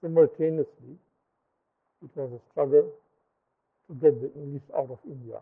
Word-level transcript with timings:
Simultaneously, 0.00 0.98
it 2.02 2.10
was 2.14 2.32
a 2.32 2.40
struggle 2.50 2.90
to 3.88 3.94
get 3.94 4.20
the 4.20 4.32
English 4.34 4.62
out 4.76 4.90
of 4.90 4.98
India 5.06 5.38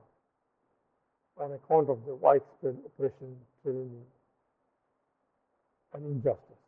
on 1.38 1.52
account 1.52 1.88
of 1.88 1.98
the 2.06 2.14
widespread 2.14 2.76
oppression, 2.86 3.36
tyranny, 3.64 4.04
and 5.94 6.06
injustice. 6.06 6.62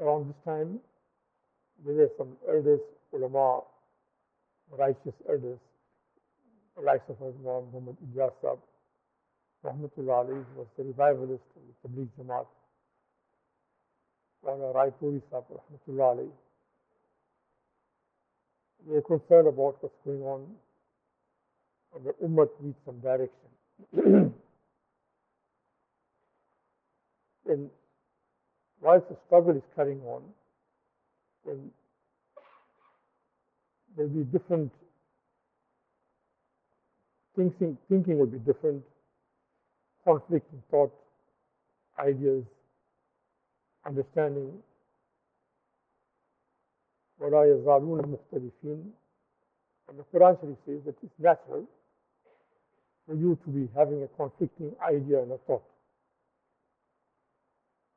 Around 0.00 0.28
this 0.28 0.36
time, 0.44 0.78
there 1.84 1.94
were 1.94 2.10
some 2.16 2.36
elders, 2.48 2.80
ulama, 3.12 3.60
righteous 4.70 5.14
elders, 5.28 5.58
the 6.76 6.82
likes 6.82 7.04
of 7.10 7.16
Imam 7.20 7.66
Muhammad 7.72 7.96
Ilyas 8.14 8.32
Sahib, 8.40 8.60
Rahmatullah 9.64 10.24
Alaih 10.24 10.44
was 10.56 10.66
the 10.78 10.84
revivalist 10.84 11.44
of 11.54 11.62
the 11.68 11.88
Tabligh 11.88 12.08
Jamaat, 12.18 12.46
Rana 14.42 14.72
Raipuri 14.72 15.22
Sahib, 15.30 15.44
Rahmatullah 15.50 16.16
Alaih. 16.16 16.30
They 18.86 18.94
were 18.94 19.02
concerned 19.02 19.48
about 19.48 19.82
what's 19.82 19.94
going 20.04 20.22
on 20.22 20.46
and 21.94 22.04
the 22.04 22.12
Ummah 22.24 22.48
needs 22.62 22.76
some 22.86 22.98
direction. 23.00 23.48
and 27.48 27.70
whilst 28.80 29.08
the 29.08 29.16
struggle 29.26 29.56
is 29.56 29.62
carrying 29.74 30.00
on, 30.02 30.22
then 31.44 31.70
there'll 33.96 34.10
be 34.10 34.24
different 34.24 34.72
thinking, 37.36 37.76
thinking 37.88 38.18
will 38.18 38.26
be 38.26 38.38
different, 38.38 38.82
conflicting 40.04 40.62
thought, 40.70 40.92
ideas, 41.98 42.44
understanding. 43.89 44.51
وَلَا 47.21 47.45
يَزَالُونَ 47.45 48.01
مُخْتَلِفِينَ 48.01 48.91
And 49.89 49.99
the 49.99 50.03
Quran 50.13 50.39
Sharif 50.41 50.57
says 50.65 50.81
that 50.85 50.95
it's 51.01 51.19
natural 51.19 51.65
for 53.05 53.15
you 53.15 53.37
to 53.45 53.49
be 53.49 53.69
having 53.75 54.03
a 54.03 54.07
conflicting 54.17 54.75
idea 54.83 55.21
and 55.21 55.31
a 55.31 55.37
thought. 55.47 55.63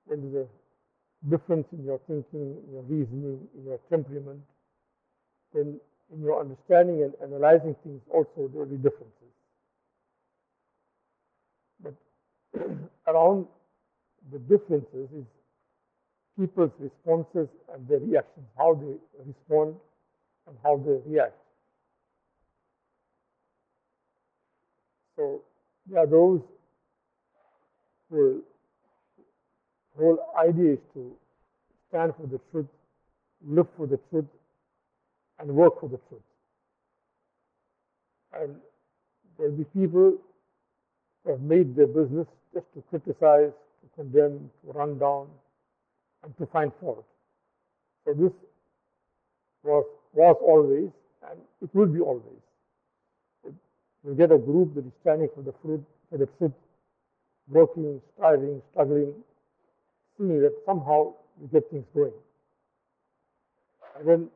There 0.09 0.19
is 0.19 0.35
a 0.35 0.47
difference 1.31 1.67
in 1.73 1.85
your 1.85 2.01
thinking, 2.07 2.57
in 2.67 2.73
your 2.73 2.83
reasoning, 2.83 3.49
in 3.57 3.65
your 3.65 3.81
temperament, 3.91 4.41
then 5.53 5.81
in 6.13 6.23
your 6.23 6.41
understanding 6.41 7.03
and 7.03 7.15
analyzing 7.23 7.75
things 7.83 8.01
also 8.13 8.49
there 8.53 8.65
will 8.65 8.67
be 8.67 8.77
differences. 8.77 9.13
But 11.83 11.95
around 13.07 13.47
the 14.33 14.39
differences 14.39 15.09
is 15.15 15.25
people's 16.40 16.72
responses 16.80 17.48
and 17.74 17.88
their 17.88 18.00
reactions, 18.00 18.46
how 18.58 18.74
they 18.74 18.96
respond 19.26 19.76
and 20.48 20.58
how 20.64 20.78
they 20.78 20.98
react. 21.06 21.36
So 25.16 25.42
there 25.88 26.04
are 26.04 26.08
those 26.08 26.42
who 28.10 28.44
whole 29.98 30.20
idea 30.40 30.74
is 30.74 30.80
to 30.94 31.12
stand 31.90 32.14
for 32.20 32.28
the 32.28 32.40
truth, 32.52 32.66
live 33.46 33.68
for 33.78 33.86
the 33.86 34.00
truth, 34.10 34.26
and 35.40 35.50
work 35.50 35.80
for 35.80 35.90
the 35.90 36.00
truth. 36.10 36.22
And 38.34 38.56
there 39.38 39.50
will 39.50 39.58
be 39.58 39.66
people 39.66 40.18
who 41.24 41.32
have 41.32 41.42
made 41.42 41.76
their 41.76 41.88
business 41.88 42.28
just 42.54 42.66
to 42.74 42.84
criticize, 42.90 43.52
to 43.52 43.88
condemn, 43.96 44.50
to 44.66 44.72
run 44.72 44.98
down, 44.98 45.28
and 46.24 46.38
to 46.38 46.46
find 46.48 46.72
fault. 46.80 47.06
So 48.06 48.14
this 48.14 48.32
was 49.64 49.86
was 50.14 50.38
always, 50.42 50.90
and 51.30 51.40
it 51.62 51.70
will 51.74 51.88
be 51.88 52.00
always. 52.00 52.44
You 54.06 54.14
get 54.16 54.32
a 54.32 54.38
group 54.38 54.76
that 54.76 54.86
is 54.86 54.92
standing 55.02 55.30
for 55.34 55.42
the 55.42 55.54
fruit, 55.62 55.84
for 56.10 56.18
the 56.18 56.28
truth, 56.38 56.52
working, 57.48 58.02
striving, 58.14 58.62
struggling, 58.72 59.14
seeing 60.18 60.42
that 60.42 60.54
somehow 60.66 61.14
you 61.42 61.48
get 61.52 61.70
things 61.72 61.86
going. 61.96 62.12
And 63.98 64.08
then 64.08 64.30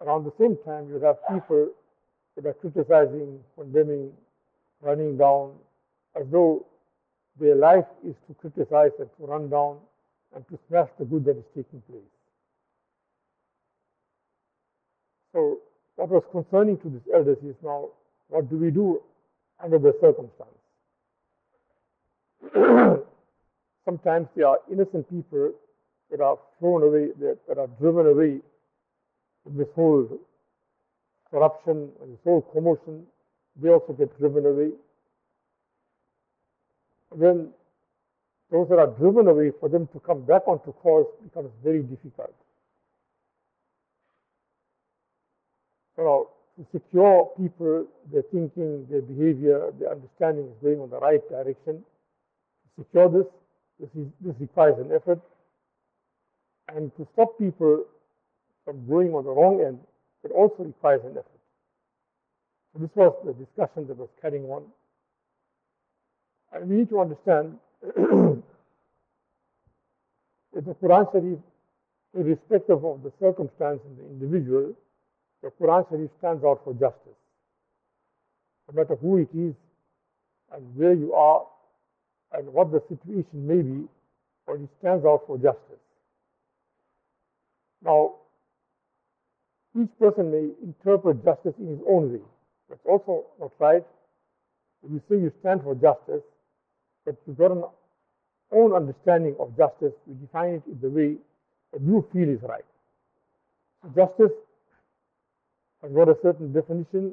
around 0.00 0.24
the 0.24 0.32
same 0.38 0.56
time, 0.64 0.88
you 0.88 0.98
have 1.00 1.16
people 1.28 1.70
that 2.36 2.46
are 2.46 2.54
criticizing, 2.54 3.38
condemning, 3.54 4.12
running 4.80 5.18
down, 5.18 5.52
as 6.18 6.26
though 6.32 6.66
their 7.38 7.54
life 7.54 7.84
is 8.06 8.14
to 8.28 8.34
criticize 8.34 8.92
and 8.98 9.08
to 9.18 9.26
run 9.26 9.50
down 9.50 9.76
and 10.34 10.46
to 10.48 10.58
smash 10.68 10.88
the 10.98 11.04
good 11.04 11.24
that 11.24 11.36
is 11.36 11.44
taking 11.54 11.80
place. 11.82 12.00
So, 15.32 15.58
what 15.96 16.08
was 16.08 16.22
concerning 16.32 16.78
to 16.78 16.88
these 16.88 17.06
elders 17.14 17.38
is 17.44 17.54
now 17.62 17.88
what 18.28 18.48
do 18.48 18.56
we 18.56 18.70
do 18.70 19.00
under 19.62 19.78
the 19.78 19.92
circumstance? 20.00 20.50
Sometimes 23.84 24.28
there 24.36 24.46
are 24.46 24.58
innocent 24.70 25.08
people 25.10 25.52
that 26.10 26.20
are 26.20 26.38
thrown 26.58 26.82
away, 26.82 27.08
that, 27.20 27.38
that 27.48 27.58
are 27.58 27.68
driven 27.78 28.06
away 28.06 28.40
in 29.46 29.56
this 29.56 29.68
whole 29.74 30.08
corruption 31.30 31.90
and 32.02 32.12
this 32.12 32.20
whole 32.24 32.42
commotion. 32.52 33.04
They 33.60 33.68
also 33.68 33.92
get 33.92 34.16
driven 34.18 34.46
away. 34.46 34.70
Then 37.16 37.48
those 38.50 38.68
that 38.68 38.78
are 38.78 38.88
driven 38.98 39.28
away, 39.28 39.52
for 39.60 39.68
them 39.68 39.88
to 39.92 40.00
come 40.00 40.22
back 40.22 40.46
onto 40.46 40.72
course 40.72 41.06
becomes 41.22 41.50
very 41.62 41.82
difficult. 41.82 42.34
You 45.96 46.04
know, 46.04 46.30
to 46.58 46.66
secure 46.72 47.30
people, 47.36 47.86
their 48.12 48.22
thinking, 48.32 48.86
their 48.90 49.02
behavior, 49.02 49.72
their 49.78 49.92
understanding 49.92 50.46
is 50.46 50.56
going 50.62 50.80
on 50.80 50.90
the 50.90 50.98
right 50.98 51.20
direction. 51.28 51.84
To 52.76 52.84
secure 52.84 53.08
this, 53.08 53.26
this, 53.78 53.88
is, 53.96 54.08
this 54.20 54.34
requires 54.40 54.74
an 54.78 54.90
effort. 54.92 55.20
And 56.74 56.94
to 56.96 57.06
stop 57.12 57.38
people 57.38 57.84
from 58.64 58.86
going 58.88 59.14
on 59.14 59.24
the 59.24 59.30
wrong 59.30 59.62
end, 59.64 59.78
it 60.24 60.32
also 60.32 60.64
requires 60.64 61.00
an 61.04 61.12
effort. 61.12 61.40
So 62.72 62.80
this 62.80 62.90
was 62.94 63.14
the 63.24 63.32
discussion 63.32 63.86
that 63.88 63.96
was 63.96 64.08
carrying 64.20 64.44
on. 64.44 64.64
And 66.52 66.68
we 66.68 66.76
need 66.76 66.88
to 66.90 67.00
understand 67.00 67.56
the 70.52 70.74
Quran 70.74 71.10
Sharif, 71.12 71.38
irrespective 72.14 72.84
of 72.84 73.02
the 73.02 73.12
circumstance 73.20 73.80
and 73.84 73.98
the 73.98 74.04
individual, 74.04 74.74
the 75.42 75.50
Quran 75.60 75.88
Sharif 75.88 76.10
stands 76.18 76.44
out 76.44 76.60
for 76.64 76.72
justice. 76.74 77.18
No 78.68 78.82
matter 78.82 78.96
who 78.96 79.18
it 79.18 79.28
is 79.34 79.54
and 80.52 80.76
where 80.76 80.92
you 80.92 81.12
are 81.14 81.46
and 82.32 82.52
what 82.52 82.70
the 82.72 82.82
situation 82.88 83.46
may 83.46 83.62
be, 83.62 83.86
but 84.46 84.54
it 84.54 84.68
stands 84.80 85.04
out 85.04 85.22
for 85.26 85.36
justice. 85.38 85.82
Now, 87.84 88.14
each 89.80 89.90
person 89.98 90.30
may 90.30 90.50
interpret 90.62 91.24
justice 91.24 91.54
in 91.58 91.68
his 91.68 91.80
own 91.88 92.12
way. 92.12 92.20
That's 92.68 92.80
also 92.84 93.26
not 93.38 93.52
right. 93.58 93.84
If 94.84 94.90
you 94.90 95.02
say 95.08 95.16
you 95.16 95.32
stand 95.40 95.62
for 95.62 95.74
justice, 95.74 96.22
but 97.04 97.16
you've 97.26 97.38
got 97.38 97.52
an 97.52 97.64
own 98.52 98.74
understanding 98.74 99.36
of 99.38 99.56
justice, 99.56 99.92
we 100.06 100.14
define 100.20 100.54
it 100.54 100.62
in 100.66 100.78
the 100.80 100.88
way 100.88 101.16
that 101.72 101.80
you 101.82 102.06
feel 102.12 102.28
is 102.28 102.40
right. 102.42 102.64
Justice 103.94 104.32
has 105.82 105.92
got 105.92 106.08
a 106.08 106.16
certain 106.22 106.52
definition, 106.52 107.12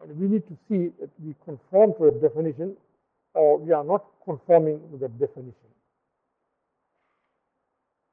and 0.00 0.18
we 0.18 0.26
need 0.28 0.42
to 0.48 0.56
see 0.68 0.90
that 1.00 1.10
we 1.24 1.34
conform 1.44 1.94
to 1.98 2.06
a 2.06 2.10
definition 2.12 2.76
or 3.34 3.58
we 3.58 3.72
are 3.72 3.84
not 3.84 4.04
conforming 4.24 4.80
to 4.90 4.98
that 4.98 5.18
definition. 5.18 5.54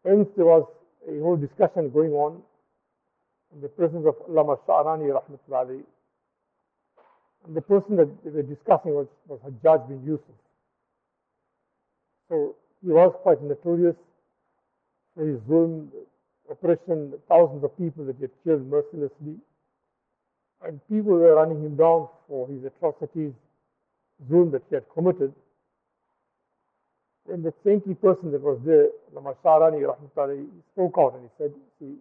Hence, 0.05 0.27
there 0.37 0.45
was 0.45 0.65
a 1.09 1.19
whole 1.19 1.35
discussion 1.37 1.89
going 1.89 2.11
on 2.11 2.41
in 3.53 3.61
the 3.61 3.67
presence 3.67 4.05
of 4.07 4.15
Allama 4.29 4.57
Sha'rani 4.67 5.11
rahmatullahi 5.11 5.83
and 7.45 7.55
the 7.55 7.61
person 7.61 7.95
that 7.95 8.09
they 8.23 8.31
were 8.31 8.43
discussing 8.43 8.93
was, 8.93 9.07
was 9.27 9.39
Hajjaj 9.45 9.87
bin 9.87 10.03
Yusuf. 10.05 10.25
So 12.29 12.55
he 12.81 12.91
was 12.91 13.13
quite 13.23 13.41
notorious 13.41 13.95
for 15.15 15.25
his 15.25 15.39
zulm, 15.49 15.87
oppression, 16.49 17.13
thousands 17.27 17.63
of 17.63 17.77
people 17.77 18.05
that 18.05 18.15
he 18.17 18.23
had 18.23 18.31
killed 18.43 18.65
mercilessly. 18.67 19.35
And 20.61 20.79
people 20.89 21.13
were 21.13 21.35
running 21.35 21.63
him 21.63 21.75
down 21.75 22.07
for 22.27 22.47
his 22.47 22.63
atrocities, 22.63 23.33
zulm 24.29 24.51
that 24.51 24.61
he 24.69 24.75
had 24.75 24.85
committed. 24.93 25.33
And 27.31 27.43
the 27.43 27.53
saintly 27.63 27.95
person 27.95 28.31
that 28.31 28.41
was 28.41 28.59
there, 28.65 28.89
Lama 29.13 29.33
Sharani 29.43 29.81
Rahmatullahi, 29.81 30.47
spoke 30.73 30.95
out 30.97 31.15
and 31.15 31.23
he 31.23 31.29
said, 31.37 31.53
see, 31.79 31.95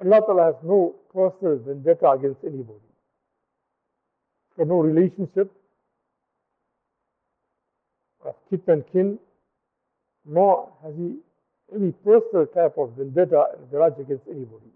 Allah 0.00 0.20
Ta'ala 0.20 0.44
has 0.46 0.54
no 0.64 0.94
personal 1.12 1.58
vendetta 1.58 2.10
against 2.10 2.40
anybody. 2.44 2.78
There 4.56 4.66
no 4.66 4.80
relationship 4.80 5.52
of 8.28 8.36
kith 8.50 8.68
and 8.68 8.84
kin. 8.92 9.18
nor 10.24 10.70
has 10.82 10.94
he 10.96 11.16
any 11.74 11.92
personal 11.92 12.46
type 12.46 12.74
of 12.78 12.92
vendetta 12.96 13.46
and 13.56 13.70
grudge 13.70 13.98
against 13.98 14.24
anybody. 14.28 14.70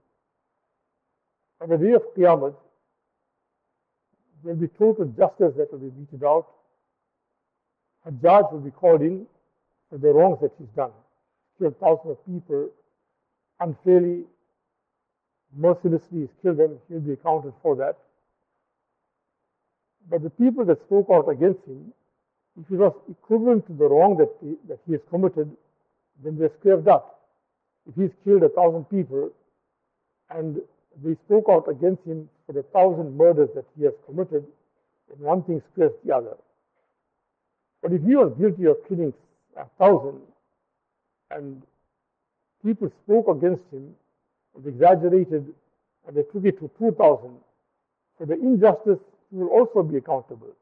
On 1.61 1.69
the 1.69 1.79
day 1.79 1.93
of 1.93 2.03
Qiyamah, 2.15 2.55
there 4.45 4.55
will 4.55 4.61
be 4.61 4.69
total 4.69 5.07
justice 5.07 5.55
that 5.57 5.73
will 5.73 5.79
be 5.79 5.93
meted 5.99 6.25
out. 6.25 6.49
Hajjaj 8.07 8.53
will 8.53 8.61
be 8.61 8.71
called 8.71 9.03
in 9.03 9.27
for 9.89 9.99
the 9.99 10.09
wrongs 10.09 10.41
that 10.43 10.53
he's 10.59 10.69
done. 10.71 10.91
Killed 11.59 11.79
thousands 11.79 12.19
of 12.19 12.27
people 12.27 12.71
unfairly, 13.61 14.25
mercilessly, 15.57 16.21
he's 16.21 16.35
killed 16.43 16.57
them, 16.57 16.79
he'll 16.89 17.01
be 17.01 17.13
accounted 17.13 17.53
for 17.63 17.77
that. 17.77 17.97
But 20.11 20.23
the 20.23 20.31
people 20.31 20.65
that 20.65 20.81
spoke 20.81 21.07
out 21.13 21.29
against 21.29 21.65
him, 21.65 21.93
if 22.61 22.71
it 22.71 22.77
was 22.77 22.95
equivalent 23.11 23.67
to 23.67 23.73
the 23.73 23.89
wrong 23.89 24.17
that 24.19 24.31
he, 24.41 24.57
that 24.69 24.79
he 24.87 24.93
has 24.93 25.01
committed, 25.11 25.51
then 26.23 26.39
they're 26.39 26.53
squared 26.61 26.87
up. 26.89 27.21
If 27.89 27.95
he's 27.95 28.11
killed 28.25 28.43
a 28.43 28.49
thousand 28.51 28.85
people 28.91 29.31
and 30.31 30.61
they 31.03 31.15
spoke 31.27 31.47
out 31.49 31.69
against 31.69 32.05
him 32.05 32.29
for 32.47 32.53
the 32.53 32.63
thousand 32.65 33.17
murders 33.17 33.49
that 33.55 33.65
he 33.77 33.85
has 33.85 33.95
committed, 34.07 34.45
then 35.09 35.19
one 35.19 35.43
thing 35.43 35.63
squares 35.73 35.93
the 36.05 36.15
other. 36.15 36.37
But 37.83 37.93
if 37.93 38.03
he 38.03 38.15
was 38.15 38.33
guilty 38.39 38.67
of 38.67 38.77
killing 38.89 39.13
a 39.57 39.65
thousand 39.79 40.21
and 41.31 41.63
people 42.65 42.91
spoke 43.05 43.29
against 43.29 43.65
him, 43.73 43.95
it 44.59 44.69
exaggerated, 44.69 45.53
and 46.07 46.17
they 46.17 46.23
took 46.23 46.45
it 46.45 46.61
to 46.61 46.71
2,000, 46.79 47.31
so 48.19 48.25
the 48.25 48.35
injustice 48.35 48.99
will 49.31 49.49
also 49.49 49.83
be 49.83 49.97
accountable. 49.97 50.55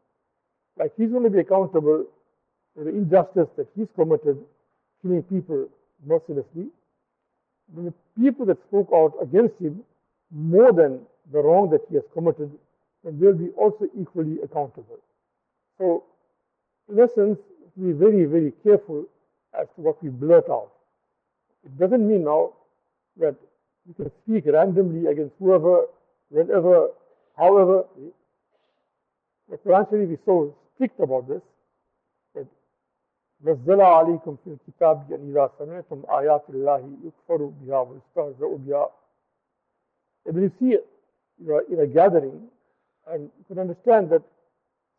Like 0.80 0.92
he's 0.96 1.10
going 1.10 1.24
to 1.24 1.30
be 1.30 1.40
accountable 1.40 2.06
for 2.74 2.84
the 2.84 2.90
injustice 2.90 3.48
that 3.58 3.66
he's 3.76 3.88
committed, 3.94 4.38
killing 5.02 5.22
people 5.24 5.68
mercilessly. 6.06 6.68
The 7.76 7.92
people 8.18 8.46
that 8.46 8.58
spoke 8.62 8.88
out 8.94 9.12
against 9.20 9.60
him 9.60 9.82
more 10.30 10.72
than 10.72 11.00
the 11.30 11.40
wrong 11.40 11.68
that 11.70 11.82
he 11.90 11.96
has 11.96 12.04
committed, 12.14 12.50
they'll 13.04 13.34
be 13.34 13.50
also 13.50 13.88
equally 14.00 14.38
accountable. 14.42 14.98
So, 15.76 16.04
in 16.90 16.98
essence, 16.98 17.38
be 17.78 17.92
very, 17.92 18.24
very 18.24 18.52
careful 18.62 19.04
as 19.52 19.66
to 19.76 19.82
what 19.82 20.02
we 20.02 20.08
blurt 20.08 20.48
out. 20.48 20.70
It 21.62 21.78
doesn't 21.78 22.08
mean 22.08 22.24
now 22.24 22.54
that 23.18 23.36
you 23.86 23.92
can 23.94 24.10
speak 24.24 24.46
randomly 24.46 25.10
against 25.10 25.34
whoever, 25.38 25.84
whenever, 26.30 26.88
however. 27.36 27.84
The 29.50 29.58
Quran 29.58 29.90
Sharif 29.90 30.10
is 30.10 30.18
so 30.24 30.54
strict 30.79 30.99
about 30.99 31.27
this 31.27 31.41
that 32.35 32.47
نزل 33.43 33.81
عليكم 33.81 34.35
في 34.43 34.49
الكتاب 34.49 35.13
أن 35.13 35.29
إذا 35.29 35.51
سمعتم 35.59 36.03
آيات 36.09 36.43
الله 36.49 36.89
يكفر 37.03 37.45
بها 37.61 37.79
ويستهزأ 37.79 38.47
بها 38.57 38.89
and 40.25 40.33
when 40.35 40.43
you 40.43 40.51
see 40.59 40.77
you 41.43 41.53
are 41.53 41.63
in 41.71 41.79
a 41.79 41.87
gathering 41.87 42.47
and 43.07 43.23
you 43.37 43.45
can 43.47 43.59
understand 43.59 44.09
that 44.09 44.23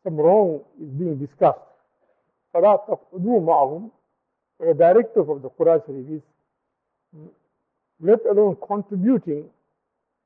some 0.05 0.17
wrong 0.17 0.61
is 0.81 0.89
being 0.91 1.17
discussed, 1.19 1.59
فَلَا 2.55 2.77
تَقْعُدُوا 2.87 3.41
مَعَهُمْ 3.41 3.91
The 4.61 4.75
directive 4.75 5.29
of 5.29 5.43
the 5.43 5.51
Quran 5.51 5.85
Sharif 5.85 6.07
is, 6.11 6.23
let 8.01 8.21
alone 8.31 8.57
contributing, 8.67 9.45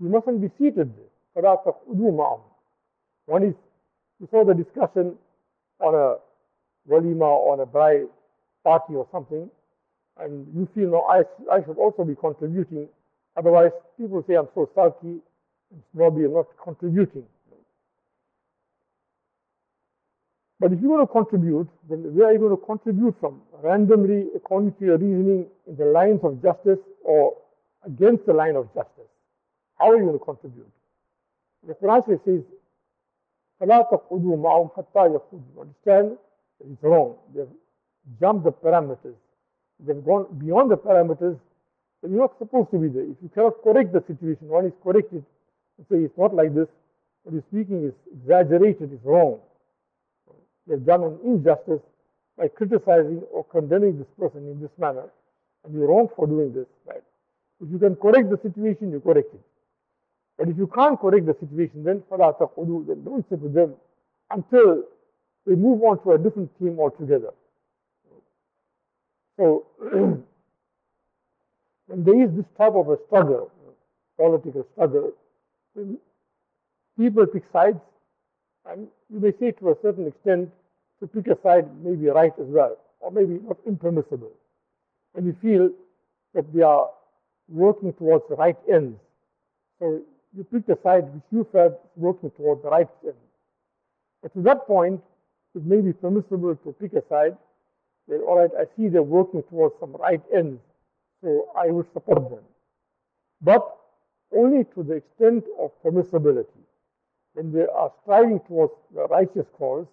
you 0.00 0.09
mustn't 0.09 0.41
be 0.41 0.50
seated 0.59 0.93
there. 0.97 1.43
فَلَا 1.43 1.65
تَقْعُدُوا 1.65 2.12
مَعَهُمْ 2.12 2.41
One 3.27 3.43
is, 3.44 3.55
you 4.21 4.29
saw 4.31 4.44
the 4.44 4.55
discussion 4.55 5.17
on 5.80 5.94
a 5.94 6.92
walima, 6.92 7.51
on 7.51 7.60
a 7.60 7.66
bride 7.66 8.07
party 8.63 8.94
or 8.94 9.07
something, 9.12 9.50
and 10.18 10.48
you 10.56 10.68
feel, 10.74 10.92
no, 10.92 11.01
I, 11.01 11.24
I 11.51 11.63
should 11.63 11.77
also 11.77 12.04
be 12.04 12.16
contributing 12.16 12.88
Otherwise, 13.38 13.72
people 13.98 14.24
say 14.27 14.36
I'm 14.36 14.48
so 14.56 14.69
sulky, 14.74 15.19
maybe 15.94 16.25
I'm 16.25 16.33
not 16.33 16.48
contributing. 16.63 17.25
But 20.57 20.72
if 20.72 20.81
you 20.81 20.89
want 20.89 21.07
to 21.07 21.12
contribute, 21.12 21.68
then 21.89 22.16
where 22.16 22.28
are 22.28 22.33
you 22.33 22.39
going 22.39 22.57
to 22.57 22.66
contribute 22.66 23.16
from? 23.19 23.42
Randomly, 23.62 24.28
according 24.36 24.74
to 24.75 24.86
your 24.86 24.98
reasoning, 24.98 25.48
in 25.68 25.75
the 25.75 25.86
lines 25.86 26.21
of 26.24 26.42
justice 26.42 26.80
or 27.04 27.36
against 27.86 28.25
the 28.25 28.33
line 28.33 28.56
of 28.56 28.74
justice? 28.74 29.12
How 29.78 29.92
are 29.92 29.98
you 29.98 30.06
going 30.06 30.18
to 30.18 30.24
contribute? 30.24 30.71
The 31.68 31.74
Quran 31.74 32.06
says, 32.24 32.42
فَلَا 33.61 33.91
تَقْعُدُوا 33.91 34.37
مَعَهُمْ 34.37 34.71
حَتَّى 34.77 35.15
يَخُدُوا 35.15 35.61
Understand? 35.61 36.17
It's 36.61 36.82
wrong. 36.82 37.17
They've 37.35 37.47
jumped 38.21 38.44
the 38.44 38.53
parameters. 38.53 39.17
They've 39.81 40.05
gone 40.05 40.27
beyond 40.38 40.71
the 40.71 40.77
parameters 40.77 41.38
you're 42.09 42.19
not 42.19 42.38
supposed 42.38 42.71
to 42.71 42.79
be 42.79 42.88
there. 42.88 43.03
If 43.03 43.17
you 43.23 43.29
cannot 43.35 43.62
correct 43.62 43.93
the 43.93 44.03
situation, 44.06 44.49
one 44.49 44.65
is 44.65 44.73
corrected 44.82 45.25
and 45.77 45.87
say 45.91 45.99
it's 45.99 46.17
not 46.17 46.35
like 46.35 46.55
this, 46.55 46.69
what 47.23 47.35
you're 47.35 47.44
speaking 47.53 47.85
is 47.85 47.93
exaggerated, 48.17 48.93
is 48.93 49.00
wrong. 49.05 49.41
They've 50.67 50.85
done 50.85 51.03
an 51.03 51.19
injustice 51.25 51.82
by 52.38 52.49
criticizing 52.49 53.21
or 53.32 53.44
condemning 53.44 53.99
this 53.99 54.06
person 54.19 54.49
in 54.49 54.61
this 54.61 54.71
manner, 54.79 55.11
and 55.65 55.75
you're 55.75 55.88
wrong 55.88 56.09
for 56.17 56.27
doing 56.27 56.55
this, 56.55 56.67
right? 56.87 57.03
If 57.61 57.71
you 57.71 57.79
can 57.79 57.97
correct 57.97 58.31
the 58.31 58.38
situation, 58.41 58.93
you 58.93 59.00
correct 59.00 59.35
it. 59.35 59.41
But 60.38 60.49
if 60.49 60.56
you 60.56 60.67
can't 60.69 60.99
correct 60.99 61.27
the 61.27 61.37
situation, 61.38 61.85
then 61.85 62.03
فَلَا 62.11 62.38
تَقُلُوا 62.38 62.87
Then 62.87 63.05
don't 63.05 63.29
sit 63.29 63.41
with 63.41 63.53
them 63.53 63.75
until 64.31 64.85
we 65.47 65.55
move 65.55 65.82
on 65.82 66.03
to 66.05 66.12
a 66.12 66.19
different 66.19 66.50
team 66.59 66.79
altogether. 66.79 67.32
So, 69.37 69.67
when 69.81 70.25
there 72.05 72.23
is 72.23 72.31
this 72.37 72.47
type 72.56 72.75
of 72.75 72.88
a 72.88 72.97
struggle, 73.06 73.50
political 74.17 74.67
struggle, 74.73 75.12
people 76.99 77.27
pick 77.27 77.44
sides, 77.53 77.81
and 78.67 78.87
you 79.12 79.21
may 79.21 79.32
say 79.41 79.50
to 79.53 79.71
a 79.71 79.75
certain 79.82 80.06
extent, 80.06 80.50
to 81.00 81.06
pick 81.06 81.27
a 81.29 81.38
side 81.43 81.67
may 81.82 81.94
be 81.97 82.09
right 82.09 82.32
as 82.38 82.47
well, 82.47 82.77
or 83.00 83.11
maybe 83.11 83.41
not 83.47 83.56
impermissible. 83.67 84.32
And 85.15 85.27
you 85.27 85.37
feel 85.43 85.71
that 86.35 86.53
they 86.53 86.62
are 86.62 86.88
working 87.49 87.93
towards 87.94 88.25
the 88.29 88.37
right 88.37 88.56
ends. 88.73 88.99
So 89.79 90.03
you 90.36 90.44
pick 90.44 90.68
a 90.70 90.82
side 90.82 91.06
which 91.14 91.24
you 91.32 91.48
felt 91.52 91.80
working 91.96 92.32
towards 92.32 92.62
the 92.64 92.70
right 92.70 92.90
end. 93.04 93.14
To 94.34 94.42
that 94.42 94.66
point, 94.66 95.02
it 95.56 95.66
may 95.66 95.82
be 95.82 95.94
permissible 95.94 96.56
to 96.56 96.72
pick 96.74 96.94
a 96.94 97.04
side 97.08 97.38
that, 98.08 98.22
all 98.22 98.40
right, 98.40 98.50
I 98.58 98.66
see 98.76 98.90
they're 98.90 99.04
working 99.04 99.44
towards 99.44 99.76
some 99.80 99.95
right 99.95 100.21
ends. 100.36 100.59
So 101.24 101.48
I 101.57 101.68
would 101.68 101.92
support 101.94 102.30
them. 102.30 102.44
But 103.42 103.76
only 104.36 104.66
to 104.76 104.83
the 104.83 104.95
extent 104.95 105.45
of 105.59 105.71
permissibility. 105.83 106.45
When 107.33 107.52
they 107.52 107.66
are 107.66 107.92
striving 108.04 108.40
towards 108.42 108.74
the 108.94 109.07
righteous 109.07 109.45
cause, 109.57 109.88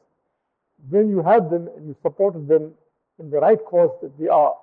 when 0.89 1.11
you 1.11 1.23
have 1.23 1.51
them 1.51 1.69
and 1.77 1.87
you 1.87 1.97
supported 2.03 2.49
them 2.49 2.73
in 3.19 3.31
the 3.31 3.39
right 3.39 3.59
cause 3.65 3.91
that 4.03 4.19
they 4.19 4.29
are 4.29 4.55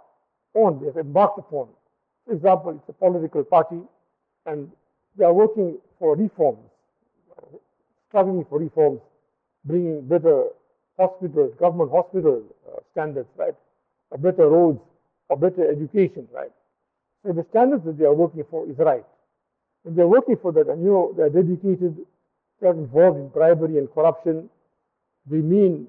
on, 0.53 0.79
they 0.79 0.87
have 0.87 0.97
embarked 0.97 1.39
upon. 1.39 1.67
For 2.25 2.33
example, 2.33 2.71
it's 2.71 2.89
a 2.89 2.93
political 2.93 3.43
party 3.43 3.81
and 4.45 4.71
they 5.17 5.25
are 5.25 5.33
working 5.33 5.77
for 5.99 6.15
reforms, 6.15 6.59
striving 8.09 8.45
for 8.49 8.59
reforms, 8.59 9.01
bringing 9.65 10.01
better 10.07 10.45
hospitals, 10.97 11.53
government 11.59 11.91
hospital 11.91 12.43
uh, 12.67 12.79
standards, 12.91 13.29
right, 13.37 13.55
A 14.11 14.17
better 14.17 14.47
roads, 14.47 14.79
or 15.29 15.37
better 15.37 15.69
education, 15.69 16.27
right? 16.33 16.51
So 17.25 17.33
the 17.33 17.45
standards 17.49 17.85
that 17.85 17.97
they 17.97 18.05
are 18.05 18.13
working 18.13 18.43
for 18.49 18.69
is 18.69 18.77
right. 18.77 19.05
When 19.83 19.95
they're 19.95 20.07
working 20.07 20.37
for 20.41 20.51
that, 20.53 20.67
and 20.67 20.83
you 20.83 20.89
know 20.89 21.13
they're 21.15 21.29
dedicated, 21.29 21.97
they're 22.59 22.73
involved 22.73 23.19
in 23.19 23.27
bribery 23.29 23.77
and 23.77 23.91
corruption, 23.93 24.49
they 25.29 25.37
mean 25.37 25.87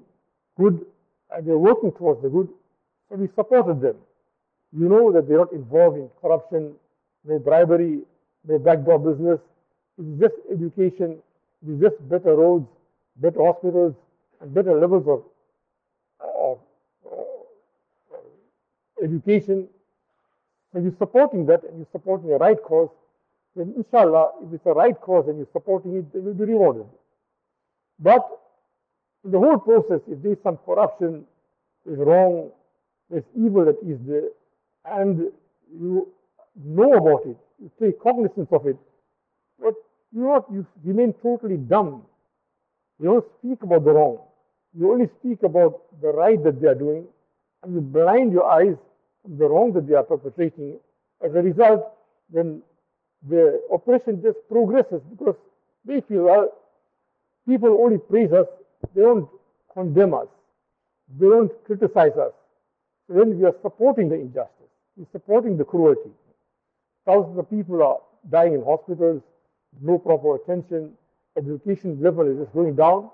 good, 0.57 0.85
and 1.31 1.47
they're 1.47 1.57
working 1.57 1.91
towards 1.91 2.21
the 2.21 2.29
good, 2.29 2.49
so 3.09 3.15
we 3.15 3.27
supported 3.35 3.81
them. 3.81 3.95
You 4.71 4.87
know 4.87 5.11
that 5.11 5.27
they're 5.27 5.37
not 5.39 5.51
involved 5.51 5.97
in 5.97 6.09
corruption, 6.21 6.73
no 7.25 7.39
bribery, 7.39 8.01
no 8.47 8.59
backdoor 8.59 8.99
business. 8.99 9.39
It's 9.97 10.19
just 10.19 10.35
education, 10.51 11.19
it's 11.67 11.81
just 11.81 12.09
better 12.09 12.35
roads, 12.35 12.67
better 13.17 13.43
hospitals, 13.43 13.95
and 14.39 14.53
better 14.53 14.79
levels 14.79 15.07
of, 15.07 15.23
of, 16.35 16.59
education 19.03 19.67
When 20.71 20.83
you're 20.83 20.95
supporting 20.97 21.45
that 21.47 21.63
and 21.63 21.77
you're 21.77 21.87
supporting 21.91 22.29
the 22.29 22.37
right 22.37 22.61
cause, 22.61 22.89
then 23.55 23.73
inshallah, 23.75 24.31
if 24.43 24.53
it's 24.53 24.65
a 24.65 24.73
right 24.73 24.99
cause 24.99 25.27
and 25.27 25.37
you're 25.37 25.47
supporting 25.51 25.97
it, 25.97 26.13
then 26.13 26.23
you'll 26.23 26.33
be 26.33 26.45
rewarded. 26.45 26.85
But 27.99 28.25
in 29.25 29.31
the 29.31 29.39
whole 29.39 29.59
process, 29.59 30.01
if 30.07 30.21
there's 30.23 30.41
some 30.43 30.57
corruption, 30.57 31.25
is 31.85 31.97
wrong, 31.97 32.51
there's 33.09 33.23
evil 33.35 33.65
that 33.65 33.77
is 33.85 33.99
there, 34.07 34.29
and 34.85 35.31
you 35.79 36.07
know 36.63 36.93
about 36.93 37.25
it, 37.25 37.37
you 37.61 37.71
take 37.79 38.01
cognizance 38.01 38.49
of 38.51 38.65
it, 38.65 38.77
but 39.59 39.75
you 40.11 40.21
not, 40.21 40.45
you 40.51 40.65
remain 40.83 41.13
totally 41.21 41.57
dumb. 41.57 42.03
You 42.99 43.05
don't 43.05 43.25
speak 43.39 43.61
about 43.63 43.85
the 43.85 43.91
wrong. 43.91 44.19
You 44.77 44.91
only 44.91 45.09
speak 45.19 45.43
about 45.43 45.81
the 46.01 46.09
right 46.09 46.41
that 46.43 46.61
they 46.61 46.67
are 46.67 46.75
doing, 46.75 47.05
and 47.63 47.73
you 47.73 47.81
blind 47.81 48.31
your 48.31 48.49
eyes 48.49 48.75
from 49.21 49.37
the 49.37 49.45
wrong 49.45 49.73
that 49.73 49.87
they 49.87 49.93
are 49.93 50.03
perpetrating. 50.03 50.79
As 51.23 51.31
a 51.35 51.41
result, 51.41 51.93
then 52.33 52.61
the 53.29 53.61
oppression 53.71 54.21
just 54.23 54.37
progresses 54.49 55.01
because 55.09 55.35
they 55.85 56.01
feel, 56.01 56.23
well, 56.23 56.51
people 57.47 57.77
only 57.81 57.97
praise 57.97 58.31
us, 58.31 58.47
they 58.95 59.01
don't 59.01 59.29
condemn 59.73 60.13
us, 60.13 60.27
they 61.19 61.27
don't 61.27 61.51
criticize 61.65 62.17
us. 62.17 62.33
So 63.07 63.13
then 63.13 63.37
we 63.37 63.45
are 63.45 63.55
supporting 63.61 64.09
the 64.09 64.15
injustice, 64.15 64.71
we're 64.95 65.05
supporting 65.11 65.57
the 65.57 65.65
cruelty. 65.65 66.11
Thousands 67.11 67.39
of 67.39 67.49
people 67.49 67.83
are 67.83 67.97
dying 68.29 68.53
in 68.53 68.63
hospitals, 68.63 69.21
no 69.81 69.97
proper 69.97 70.35
attention, 70.35 70.91
education 71.37 72.01
level 72.01 72.25
is 72.31 72.37
just 72.37 72.53
going 72.53 72.73
down. 72.75 73.09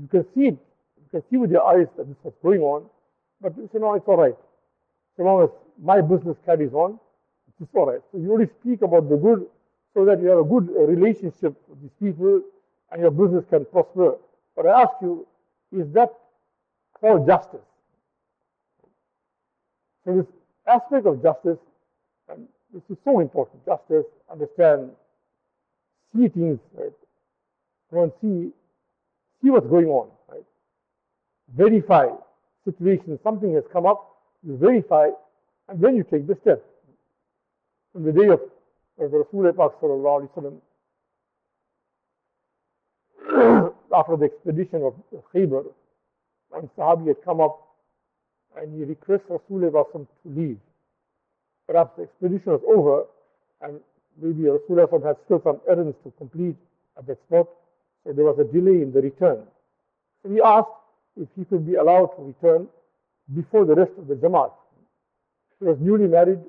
You 0.00 0.08
can 0.08 0.24
see 0.34 0.48
it, 0.48 0.58
you 0.96 1.08
can 1.12 1.22
see 1.30 1.36
with 1.36 1.52
your 1.52 1.64
eyes 1.64 1.86
that 1.96 2.08
this 2.08 2.16
is 2.24 2.32
going 2.42 2.60
on, 2.62 2.86
but 3.40 3.56
you 3.56 3.68
say, 3.72 3.78
no, 3.78 3.94
it's 3.94 4.08
all 4.08 4.16
right. 4.16 4.34
So 5.16 5.22
long 5.22 5.44
as 5.44 5.50
my 5.80 6.00
business 6.00 6.36
carries 6.44 6.72
on, 6.72 6.98
it's 7.60 7.70
all 7.74 7.86
right. 7.86 8.00
So 8.10 8.18
you 8.18 8.32
only 8.32 8.48
speak 8.60 8.82
about 8.82 9.08
the 9.08 9.16
good 9.16 9.46
so 9.94 10.04
that 10.04 10.20
you 10.20 10.26
have 10.26 10.38
a 10.38 10.44
good 10.44 10.68
relationship 10.76 11.54
with 11.68 11.80
these 11.82 11.94
people 12.00 12.42
and 12.90 13.00
your 13.00 13.12
business 13.12 13.44
can 13.48 13.64
prosper. 13.66 14.16
But 14.56 14.66
I 14.66 14.82
ask 14.82 14.94
you, 15.00 15.24
is 15.70 15.86
that 15.92 16.10
called 17.00 17.28
justice? 17.28 17.60
So 20.04 20.16
this 20.16 20.26
aspect 20.66 21.06
of 21.06 21.22
justice, 21.22 21.58
and 22.28 22.48
this 22.76 22.84
is 22.90 22.98
so 23.04 23.20
important, 23.20 23.64
justice, 23.64 24.04
understand, 24.30 24.90
see 26.14 26.28
things, 26.28 26.58
right? 26.74 26.92
Go 27.90 28.02
and 28.02 28.12
see, 28.20 28.52
see 29.42 29.48
what's 29.48 29.66
going 29.66 29.86
on, 29.86 30.10
right? 30.28 30.44
Verify 31.56 32.08
situations, 32.66 33.18
something 33.24 33.54
has 33.54 33.64
come 33.72 33.86
up, 33.86 34.18
you 34.46 34.58
verify, 34.58 35.08
and 35.68 35.82
then 35.82 35.96
you 35.96 36.02
take 36.02 36.26
the 36.26 36.36
step. 36.42 36.62
From 37.94 38.04
the 38.04 38.12
day 38.12 38.28
of, 38.28 38.40
the 38.98 39.06
Rasul 39.06 39.46
after 43.94 44.16
the 44.16 44.24
expedition 44.26 44.82
of 44.82 44.92
Khaybar, 45.34 45.64
one 46.50 46.68
Sahabi 46.76 47.06
had 47.08 47.24
come 47.24 47.40
up 47.40 47.58
and 48.56 48.76
he 48.76 48.84
requested 48.84 49.30
Rasulullah 49.30 49.90
to 49.92 50.06
leave. 50.26 50.58
Perhaps 51.66 51.96
the 51.96 52.02
expedition 52.04 52.52
was 52.52 52.62
over 52.66 53.06
and 53.62 53.80
maybe 54.20 54.48
Rasulullah 54.48 55.04
had 55.04 55.16
still 55.24 55.40
some 55.42 55.60
errands 55.68 55.96
to 56.04 56.12
complete 56.18 56.56
at 56.98 57.06
that 57.06 57.18
spot, 57.26 57.48
so 58.04 58.12
there 58.12 58.24
was 58.24 58.38
a 58.38 58.44
delay 58.44 58.82
in 58.82 58.92
the 58.92 59.00
return. 59.00 59.42
So 60.22 60.30
he 60.30 60.40
asked 60.40 60.68
if 61.20 61.28
he 61.36 61.44
could 61.44 61.66
be 61.66 61.74
allowed 61.74 62.16
to 62.16 62.22
return 62.22 62.68
before 63.34 63.64
the 63.64 63.74
rest 63.74 63.92
of 63.98 64.06
the 64.06 64.14
Jamaat. 64.14 64.52
He 65.58 65.66
was 65.66 65.78
newly 65.80 66.06
married. 66.06 66.40